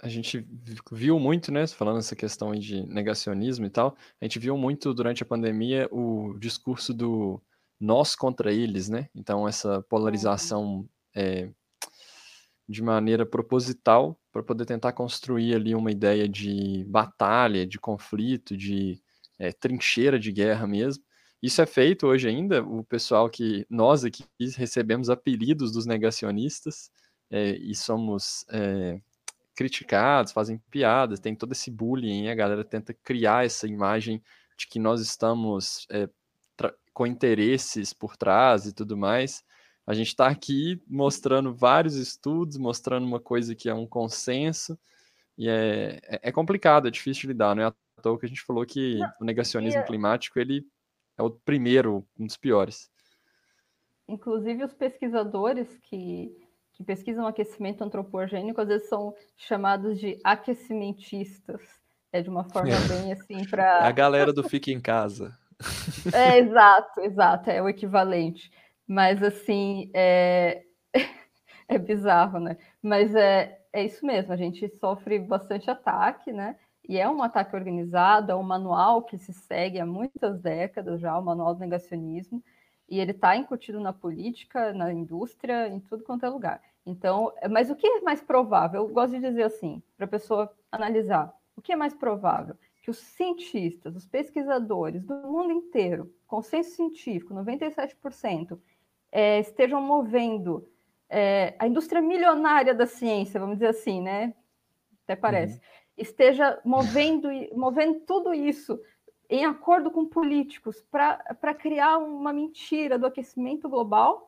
[0.00, 0.46] a gente
[0.92, 5.22] viu muito, né, falando essa questão de negacionismo e tal, a gente viu muito durante
[5.22, 7.42] a pandemia o discurso do
[7.78, 9.08] nós contra eles, né?
[9.14, 11.50] Então, essa polarização é,
[12.68, 19.00] de maneira proposital para poder tentar construir ali uma ideia de batalha, de conflito, de
[19.38, 21.04] é, trincheira de guerra mesmo.
[21.42, 24.24] Isso é feito hoje ainda, o pessoal que nós aqui
[24.56, 26.90] recebemos apelidos dos negacionistas
[27.30, 29.00] é, e somos é,
[29.54, 34.22] criticados, fazem piadas, tem todo esse bullying, a galera tenta criar essa imagem
[34.56, 36.08] de que nós estamos é,
[36.92, 39.44] com interesses por trás e tudo mais.
[39.86, 44.78] A gente está aqui mostrando vários estudos, mostrando uma coisa que é um consenso,
[45.38, 48.28] e é, é, é complicado, é difícil de lidar, não é à toa que a
[48.28, 50.66] gente falou que não, o negacionismo é climático ele
[51.18, 52.90] é o primeiro, um dos piores.
[54.08, 56.34] Inclusive os pesquisadores que,
[56.76, 61.62] que pesquisam aquecimento antropogênico às vezes são chamados de aquecimentistas.
[62.12, 62.88] É de uma forma é.
[62.88, 63.80] bem assim para.
[63.84, 65.36] A galera do Fique em Casa.
[66.12, 68.50] É, exato, exato, é o equivalente.
[68.86, 70.62] Mas, assim, é,
[71.68, 72.56] é bizarro, né?
[72.82, 76.56] Mas é, é isso mesmo, a gente sofre bastante ataque, né?
[76.88, 81.18] E é um ataque organizado, é um manual que se segue há muitas décadas já,
[81.18, 82.42] o manual do negacionismo,
[82.88, 86.62] e ele está incutido na política, na indústria, em tudo quanto é lugar.
[86.84, 88.82] Então, mas o que é mais provável?
[88.82, 92.54] Eu gosto de dizer assim, para a pessoa analisar, o que é mais provável?
[92.80, 98.58] Que os cientistas, os pesquisadores do mundo inteiro, consenso científico, 97%,
[99.10, 100.68] é, estejam movendo
[101.08, 104.34] é, a indústria milionária da ciência, vamos dizer assim, né?
[105.04, 105.60] Até parece, uhum.
[105.96, 108.80] esteja movendo, movendo tudo isso
[109.28, 114.26] em acordo com políticos para criar uma mentira do aquecimento global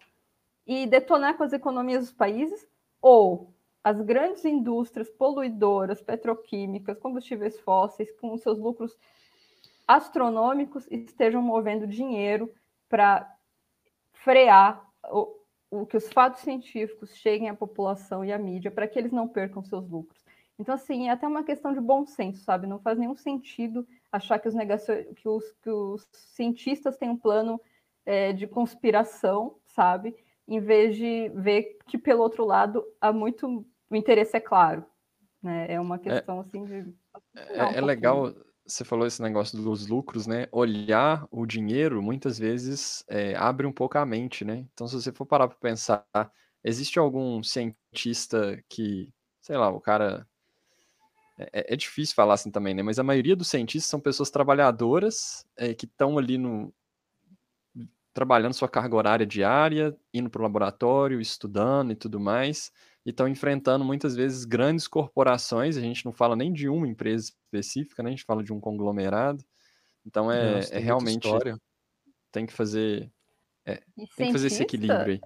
[0.66, 2.66] e detonar com as economias dos países,
[3.01, 3.53] ou
[3.83, 8.97] as grandes indústrias poluidoras, petroquímicas, combustíveis fósseis, com seus lucros
[9.87, 12.53] astronômicos, estejam movendo dinheiro
[12.89, 13.35] para
[14.12, 15.35] frear o,
[15.70, 19.27] o que os fatos científicos cheguem à população e à mídia para que eles não
[19.27, 20.23] percam seus lucros.
[20.59, 22.66] Então, assim, é até uma questão de bom senso, sabe?
[22.66, 25.05] Não faz nenhum sentido achar que os, negacion...
[25.15, 27.61] que os, que os cientistas têm um plano
[28.07, 30.17] é, de conspiração, sabe?
[30.47, 33.67] Em vez de ver que, pelo outro lado, há muito.
[33.91, 34.85] O interesse é claro.
[35.43, 35.67] Né?
[35.69, 36.95] É uma é questão, é, assim, de.
[37.35, 38.35] É, um é legal
[38.69, 40.47] você falou esse negócio dos lucros, né?
[40.53, 44.67] Olhar o dinheiro muitas vezes é, abre um pouco a mente, né?
[44.75, 46.05] Então, se você for parar para pensar,
[46.63, 49.11] existe algum cientista que,
[49.41, 50.27] sei lá, o cara.
[51.39, 52.82] É, é, difícil falar assim também, né?
[52.82, 56.74] Mas a maioria dos cientistas são pessoas trabalhadoras é, que estão ali no.
[58.12, 62.73] trabalhando sua carga horária diária, indo para o laboratório, estudando e tudo mais
[63.09, 65.78] e estão enfrentando muitas vezes grandes corporações.
[65.78, 68.10] A gente não fala nem de uma empresa específica, né?
[68.10, 69.43] a gente fala de um conglomerado.
[70.05, 71.27] Então é, Nossa, é realmente
[72.31, 73.10] tem que fazer
[73.65, 73.81] é,
[74.15, 75.20] tem que fazer esse equilíbrio aí.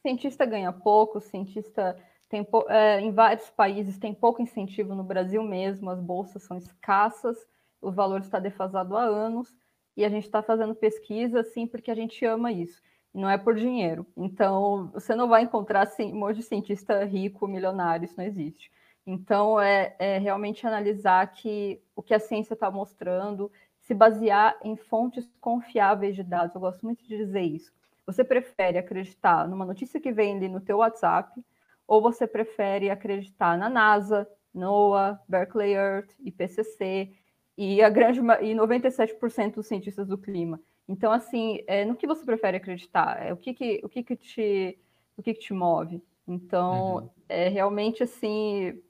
[0.00, 1.96] Cientista ganha pouco, cientista
[2.32, 7.36] tem é, em vários países tem pouco incentivo no Brasil mesmo, as bolsas são escassas,
[7.80, 9.54] o valor está defasado há anos
[9.96, 12.82] e a gente está fazendo pesquisa assim porque a gente ama isso
[13.14, 14.06] não é por dinheiro.
[14.16, 18.70] Então, você não vai encontrar assim, um monte de cientista rico, milionário, isso não existe.
[19.06, 23.50] Então, é, é realmente analisar que o que a ciência está mostrando,
[23.80, 26.54] se basear em fontes confiáveis de dados.
[26.54, 27.72] Eu gosto muito de dizer isso.
[28.06, 31.40] Você prefere acreditar numa notícia que vem ali no teu WhatsApp,
[31.86, 37.12] ou você prefere acreditar na NASA, NOAA, Berkeley Earth, IPCC
[37.56, 40.60] e a grande e 97% dos cientistas do clima?
[40.88, 43.24] Então, assim, é, no que você prefere acreditar?
[43.24, 44.78] É, o que, que, o que, que, te,
[45.16, 46.02] o que, que te move?
[46.26, 47.10] Então, uhum.
[47.28, 48.80] é realmente assim.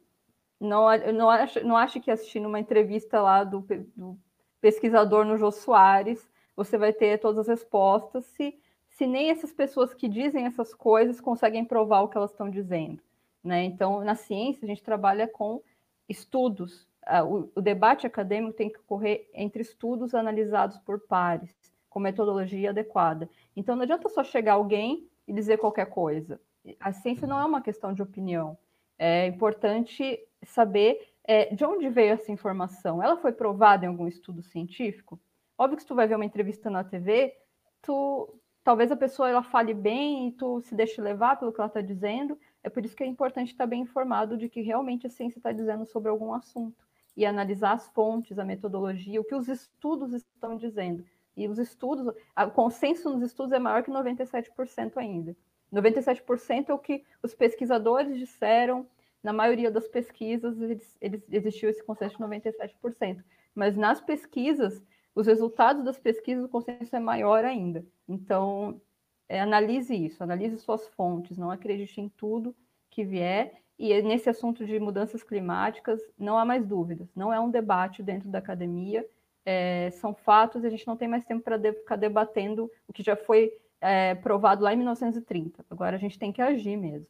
[0.61, 3.67] Não, não, acho, não acho que assistindo uma entrevista lá do,
[3.97, 4.19] do
[4.61, 8.55] pesquisador no Jô Soares, você vai ter todas as respostas se,
[8.93, 13.03] se nem essas pessoas que dizem essas coisas conseguem provar o que elas estão dizendo.
[13.43, 13.65] Né?
[13.65, 15.61] Então, na ciência, a gente trabalha com
[16.09, 16.87] estudos.
[17.27, 21.53] O, o debate acadêmico tem que ocorrer entre estudos analisados por pares
[21.93, 23.29] com metodologia adequada.
[23.55, 26.41] Então não adianta só chegar alguém e dizer qualquer coisa.
[26.81, 28.57] A ciência não é uma questão de opinião.
[28.99, 33.03] É importante saber é, de onde veio essa informação.
[33.03, 35.21] Ela foi provada em algum estudo científico?
[35.59, 37.37] Óbvio que se tu vai ver uma entrevista na TV,
[37.83, 41.69] tu talvez a pessoa ela fale bem e tu se deixe levar pelo que ela
[41.69, 42.39] está dizendo.
[42.63, 45.53] É por isso que é importante estar bem informado de que realmente a ciência está
[45.53, 46.85] dizendo sobre algum assunto
[47.17, 51.05] e analisar as fontes, a metodologia, o que os estudos estão dizendo.
[51.37, 55.37] E os estudos, o consenso nos estudos é maior que 97% ainda.
[55.73, 58.87] 97% é o que os pesquisadores disseram,
[59.23, 63.23] na maioria das pesquisas eles, eles, existiu esse consenso de 97%.
[63.55, 64.83] Mas nas pesquisas,
[65.15, 67.85] os resultados das pesquisas, o consenso é maior ainda.
[68.09, 68.81] Então,
[69.29, 72.55] é, analise isso, analise suas fontes, não acredite em tudo
[72.91, 73.63] que vier.
[73.79, 78.29] E nesse assunto de mudanças climáticas, não há mais dúvidas, não é um debate dentro
[78.29, 79.05] da academia,
[79.45, 82.93] é, são fatos e a gente não tem mais tempo para de, ficar debatendo o
[82.93, 85.65] que já foi é, provado lá em 1930.
[85.69, 87.07] Agora a gente tem que agir mesmo.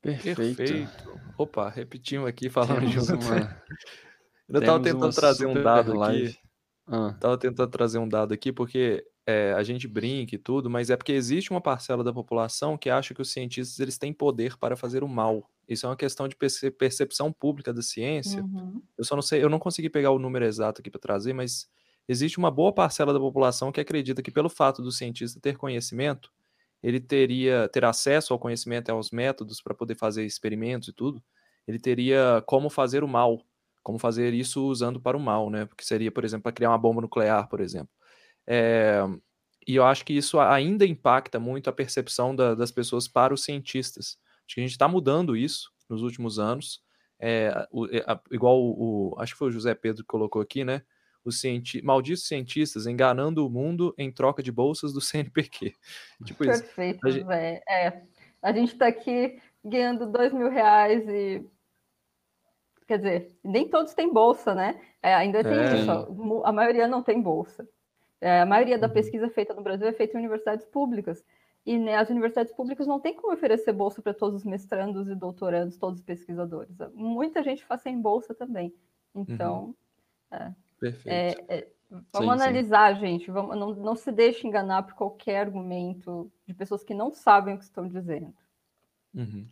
[0.00, 0.56] Perfeito.
[0.56, 1.20] Perfeito.
[1.38, 3.14] Opa, repetimos aqui falando junto.
[3.14, 3.62] Uma...
[4.48, 6.28] Eu estava tentando trazer um dado live.
[6.28, 6.38] aqui.
[6.86, 7.16] Ah.
[7.20, 10.96] Tava tentando trazer um dado aqui porque é, a gente brinca e tudo, mas é
[10.96, 14.76] porque existe uma parcela da população que acha que os cientistas eles têm poder para
[14.76, 15.48] fazer o mal.
[15.68, 18.42] Isso é uma questão de percepção pública da ciência.
[18.42, 18.82] Uhum.
[18.98, 21.68] Eu só não sei, eu não consegui pegar o número exato aqui para trazer, mas
[22.08, 26.32] existe uma boa parcela da população que acredita que pelo fato do cientista ter conhecimento,
[26.82, 31.22] ele teria ter acesso ao conhecimento e aos métodos para poder fazer experimentos e tudo,
[31.66, 33.40] ele teria como fazer o mal,
[33.82, 35.66] como fazer isso usando para o mal, né?
[35.66, 37.90] Porque seria, por exemplo, para criar uma bomba nuclear, por exemplo.
[38.46, 39.02] É,
[39.66, 43.44] e eu acho que isso ainda impacta muito a percepção da, das pessoas para os
[43.44, 44.18] cientistas.
[44.46, 46.82] Acho que a gente está mudando isso nos últimos anos.
[47.18, 50.42] É, o, é, a, igual o, o, Acho que foi o José Pedro que colocou
[50.42, 50.82] aqui, né?
[51.24, 55.72] Os cienti malditos cientistas enganando o mundo em troca de bolsas do CNPq.
[56.24, 57.18] tipo Perfeito, isso.
[57.18, 57.30] Gente...
[57.30, 58.02] É,
[58.42, 61.46] a gente está aqui ganhando dois mil reais e
[62.86, 64.80] quer dizer, nem todos têm bolsa, né?
[65.02, 65.74] É, ainda tem é.
[65.76, 67.68] isso, a maioria não tem bolsa.
[68.20, 68.92] É, a maioria da uhum.
[68.92, 71.24] pesquisa feita no Brasil é feita em universidades públicas.
[71.64, 75.14] E né, as universidades públicas não têm como oferecer bolsa para todos os mestrandos e
[75.14, 76.76] doutorandos, todos os pesquisadores.
[76.94, 78.74] Muita gente faz sem bolsa também.
[79.14, 79.74] Então, uhum.
[80.30, 81.08] é, Perfeito.
[81.48, 81.68] É, é,
[82.12, 83.00] vamos sim, analisar, sim.
[83.00, 83.30] gente.
[83.30, 87.58] Vamos, não, não se deixe enganar por qualquer argumento de pessoas que não sabem o
[87.58, 88.34] que estão dizendo.
[89.14, 89.46] Uhum.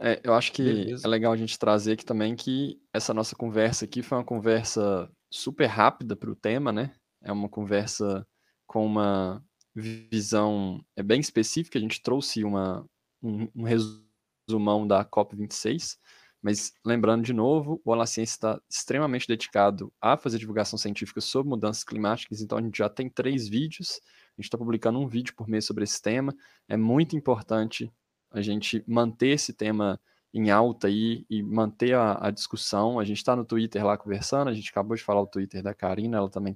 [0.00, 1.06] É, eu acho que Beleza.
[1.06, 5.10] é legal a gente trazer aqui também que essa nossa conversa aqui foi uma conversa
[5.30, 6.94] super rápida para o tema, né?
[7.22, 8.26] É uma conversa
[8.66, 9.44] com uma
[9.74, 11.78] visão é bem específica.
[11.78, 12.86] A gente trouxe uma,
[13.22, 15.96] um, um resumão da COP26,
[16.40, 21.50] mas lembrando de novo, o Olá Ciência está extremamente dedicado a fazer divulgação científica sobre
[21.50, 24.00] mudanças climáticas, então a gente já tem três vídeos,
[24.36, 26.32] a gente está publicando um vídeo por mês sobre esse tema.
[26.68, 27.92] É muito importante
[28.30, 30.00] a gente manter esse tema
[30.32, 32.98] em alta aí e manter a, a discussão.
[32.98, 35.74] A gente está no Twitter lá conversando, a gente acabou de falar o Twitter da
[35.74, 36.54] Karina, ela também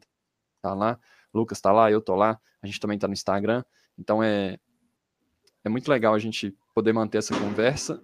[0.60, 0.98] tá lá,
[1.32, 3.64] Lucas tá lá, eu tô lá, a gente também tá no Instagram.
[3.98, 4.58] Então é
[5.64, 8.02] é muito legal a gente poder manter essa conversa.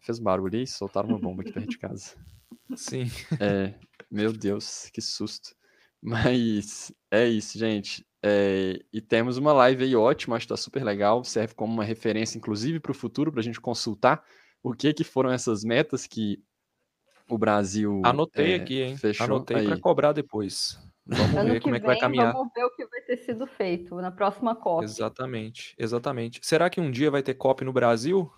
[0.00, 2.16] Fez barulho aí, soltaram uma bomba aqui perto de casa.
[2.74, 3.04] Sim.
[3.40, 3.74] É,
[4.10, 5.54] meu Deus, que susto.
[6.00, 8.04] Mas é isso, gente.
[8.24, 11.82] É, e temos uma live aí ótima, acho que tá super legal, serve como uma
[11.82, 14.22] referência, inclusive, para o futuro, para a gente consultar
[14.62, 16.40] o que que foram essas metas que
[17.28, 18.96] o Brasil Anotei é, aqui, hein?
[18.96, 20.78] Fechou Anotei para cobrar depois.
[21.04, 22.32] Vamos ano ver como vem, é que vai caminhar.
[22.32, 24.84] Vamos ver o que vai ter sido feito na próxima COP.
[24.84, 26.40] Exatamente, exatamente.
[26.42, 28.32] Será que um dia vai ter COP no Brasil?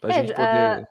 [0.00, 0.88] Para a é, gente poder.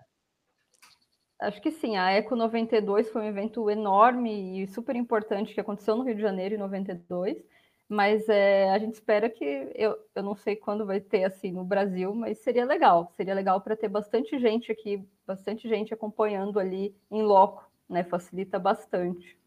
[1.40, 1.98] Acho que sim.
[1.98, 6.22] A Eco 92 foi um evento enorme e super importante que aconteceu no Rio de
[6.22, 7.44] Janeiro em 92.
[7.94, 9.44] Mas é, a gente espera que
[9.76, 13.12] eu, eu não sei quando vai ter assim no Brasil, mas seria legal.
[13.18, 18.02] Seria legal para ter bastante gente aqui, bastante gente acompanhando ali em loco, né?
[18.06, 19.38] Facilita bastante.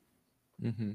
[0.62, 0.94] Uhum.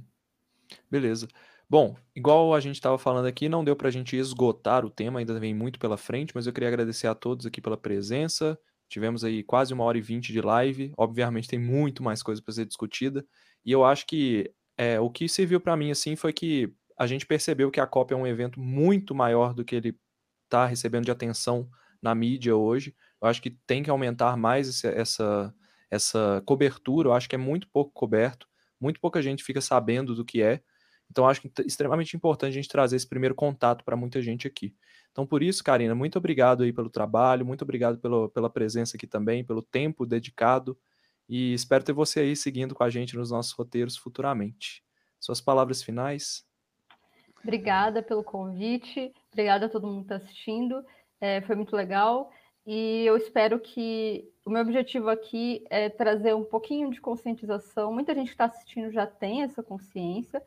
[0.92, 1.28] Beleza.
[1.68, 5.18] Bom, igual a gente estava falando aqui, não deu para a gente esgotar o tema,
[5.18, 8.60] ainda vem muito pela frente, mas eu queria agradecer a todos aqui pela presença.
[8.88, 10.94] Tivemos aí quase uma hora e vinte de live.
[10.96, 13.26] Obviamente tem muito mais coisa para ser discutida.
[13.66, 17.26] E eu acho que é, o que serviu para mim assim foi que a gente
[17.26, 19.98] percebeu que a COP é um evento muito maior do que ele
[20.44, 21.68] está recebendo de atenção
[22.02, 22.96] na mídia hoje.
[23.22, 25.54] Eu acho que tem que aumentar mais essa,
[25.90, 27.10] essa cobertura.
[27.10, 28.50] Eu acho que é muito pouco coberto
[28.80, 30.62] muito pouca gente fica sabendo do que é.
[31.12, 34.48] Então, acho que é extremamente importante a gente trazer esse primeiro contato para muita gente
[34.48, 34.76] aqui.
[35.12, 39.08] Então, por isso, Karina, muito obrigado aí pelo trabalho, muito obrigado pelo, pela presença aqui
[39.08, 40.78] também, pelo tempo dedicado,
[41.28, 44.84] e espero ter você aí seguindo com a gente nos nossos roteiros futuramente.
[45.20, 46.48] Suas palavras finais?
[47.44, 50.86] Obrigada pelo convite, obrigada a todo mundo que está assistindo,
[51.22, 52.32] é, foi muito legal.
[52.66, 57.92] E eu espero que o meu objetivo aqui é trazer um pouquinho de conscientização.
[57.92, 60.42] Muita gente que está assistindo já tem essa consciência,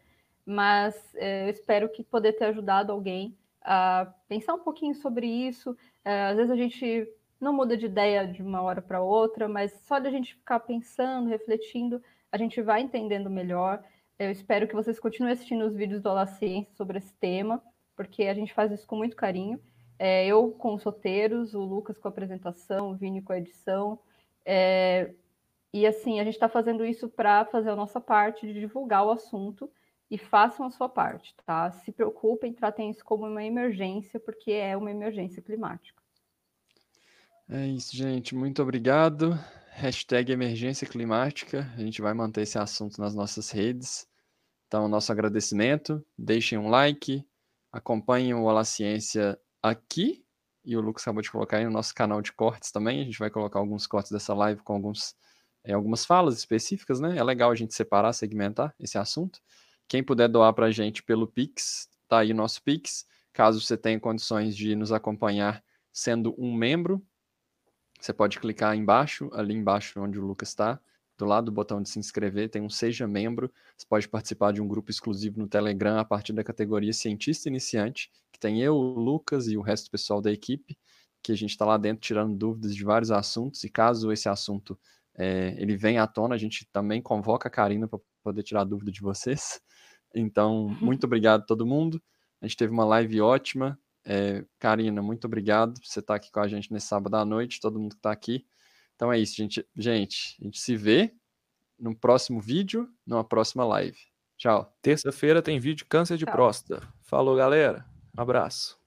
[0.45, 5.77] mas é, eu espero que poder ter ajudado alguém a pensar um pouquinho sobre isso.
[6.05, 7.09] É, às vezes a gente
[7.41, 10.61] não muda de ideia de uma hora para outra, mas só de a gente ficar
[10.61, 12.01] pensando, refletindo,
[12.31, 13.83] a gente vai entendendo melhor.
[14.23, 17.61] Eu espero que vocês continuem assistindo os vídeos do Olá Ciência sobre esse tema,
[17.97, 19.61] porque a gente faz isso com muito carinho.
[19.99, 23.99] É, eu com os roteiros, o Lucas com a apresentação, o Vini com a edição.
[24.45, 25.13] É,
[25.75, 29.11] e assim, a gente está fazendo isso para fazer a nossa parte de divulgar o
[29.11, 29.69] assunto
[30.09, 31.73] e façam a sua parte, tá?
[31.73, 36.01] Se preocupem, tratem isso como uma emergência, porque é uma emergência climática.
[37.51, 38.37] É isso, gente.
[38.37, 39.37] Muito obrigado.
[39.73, 41.69] Hashtag emergência climática.
[41.77, 44.12] A gente vai manter esse assunto nas nossas redes.
[44.73, 46.03] Então, nosso agradecimento.
[46.17, 47.23] Deixem um like.
[47.71, 50.25] Acompanhem o Olá Ciência aqui.
[50.65, 53.03] E o Lucas acabou de colocar aí no nosso canal de cortes também.
[53.03, 55.15] A gente vai colocar alguns cortes dessa live com alguns,
[55.63, 57.19] é, algumas falas específicas, né?
[57.19, 59.43] É legal a gente separar, segmentar esse assunto.
[59.87, 63.05] Quem puder doar para a gente pelo Pix, tá aí o nosso Pix.
[63.31, 65.63] Caso você tenha condições de nos acompanhar
[65.93, 67.07] sendo um membro,
[68.01, 70.81] você pode clicar embaixo, ali embaixo onde o Lucas está,
[71.23, 73.49] do lado do botão de se inscrever, tem um Seja Membro.
[73.77, 78.11] Você pode participar de um grupo exclusivo no Telegram a partir da categoria Cientista Iniciante,
[78.33, 80.77] que tem eu, o Lucas e o resto do pessoal da equipe,
[81.23, 84.77] que a gente está lá dentro tirando dúvidas de vários assuntos, e caso esse assunto
[85.15, 88.91] é, ele venha à tona, a gente também convoca a Karina para poder tirar dúvida
[88.91, 89.61] de vocês.
[90.15, 92.03] Então, muito obrigado a todo mundo.
[92.39, 93.79] A gente teve uma live ótima.
[94.05, 97.59] É, Karina, muito obrigado por você estar aqui com a gente nesse sábado à noite,
[97.59, 98.45] todo mundo que está aqui.
[99.03, 99.67] Então é isso, gente.
[99.77, 101.13] Gente, a gente se vê
[101.77, 103.99] no próximo vídeo, numa próxima live.
[104.39, 104.73] Tchau.
[104.81, 106.33] Terça-feira tem vídeo câncer de Tchau.
[106.33, 106.87] próstata.
[107.03, 107.85] Falou, galera.
[108.17, 108.82] Um abraço.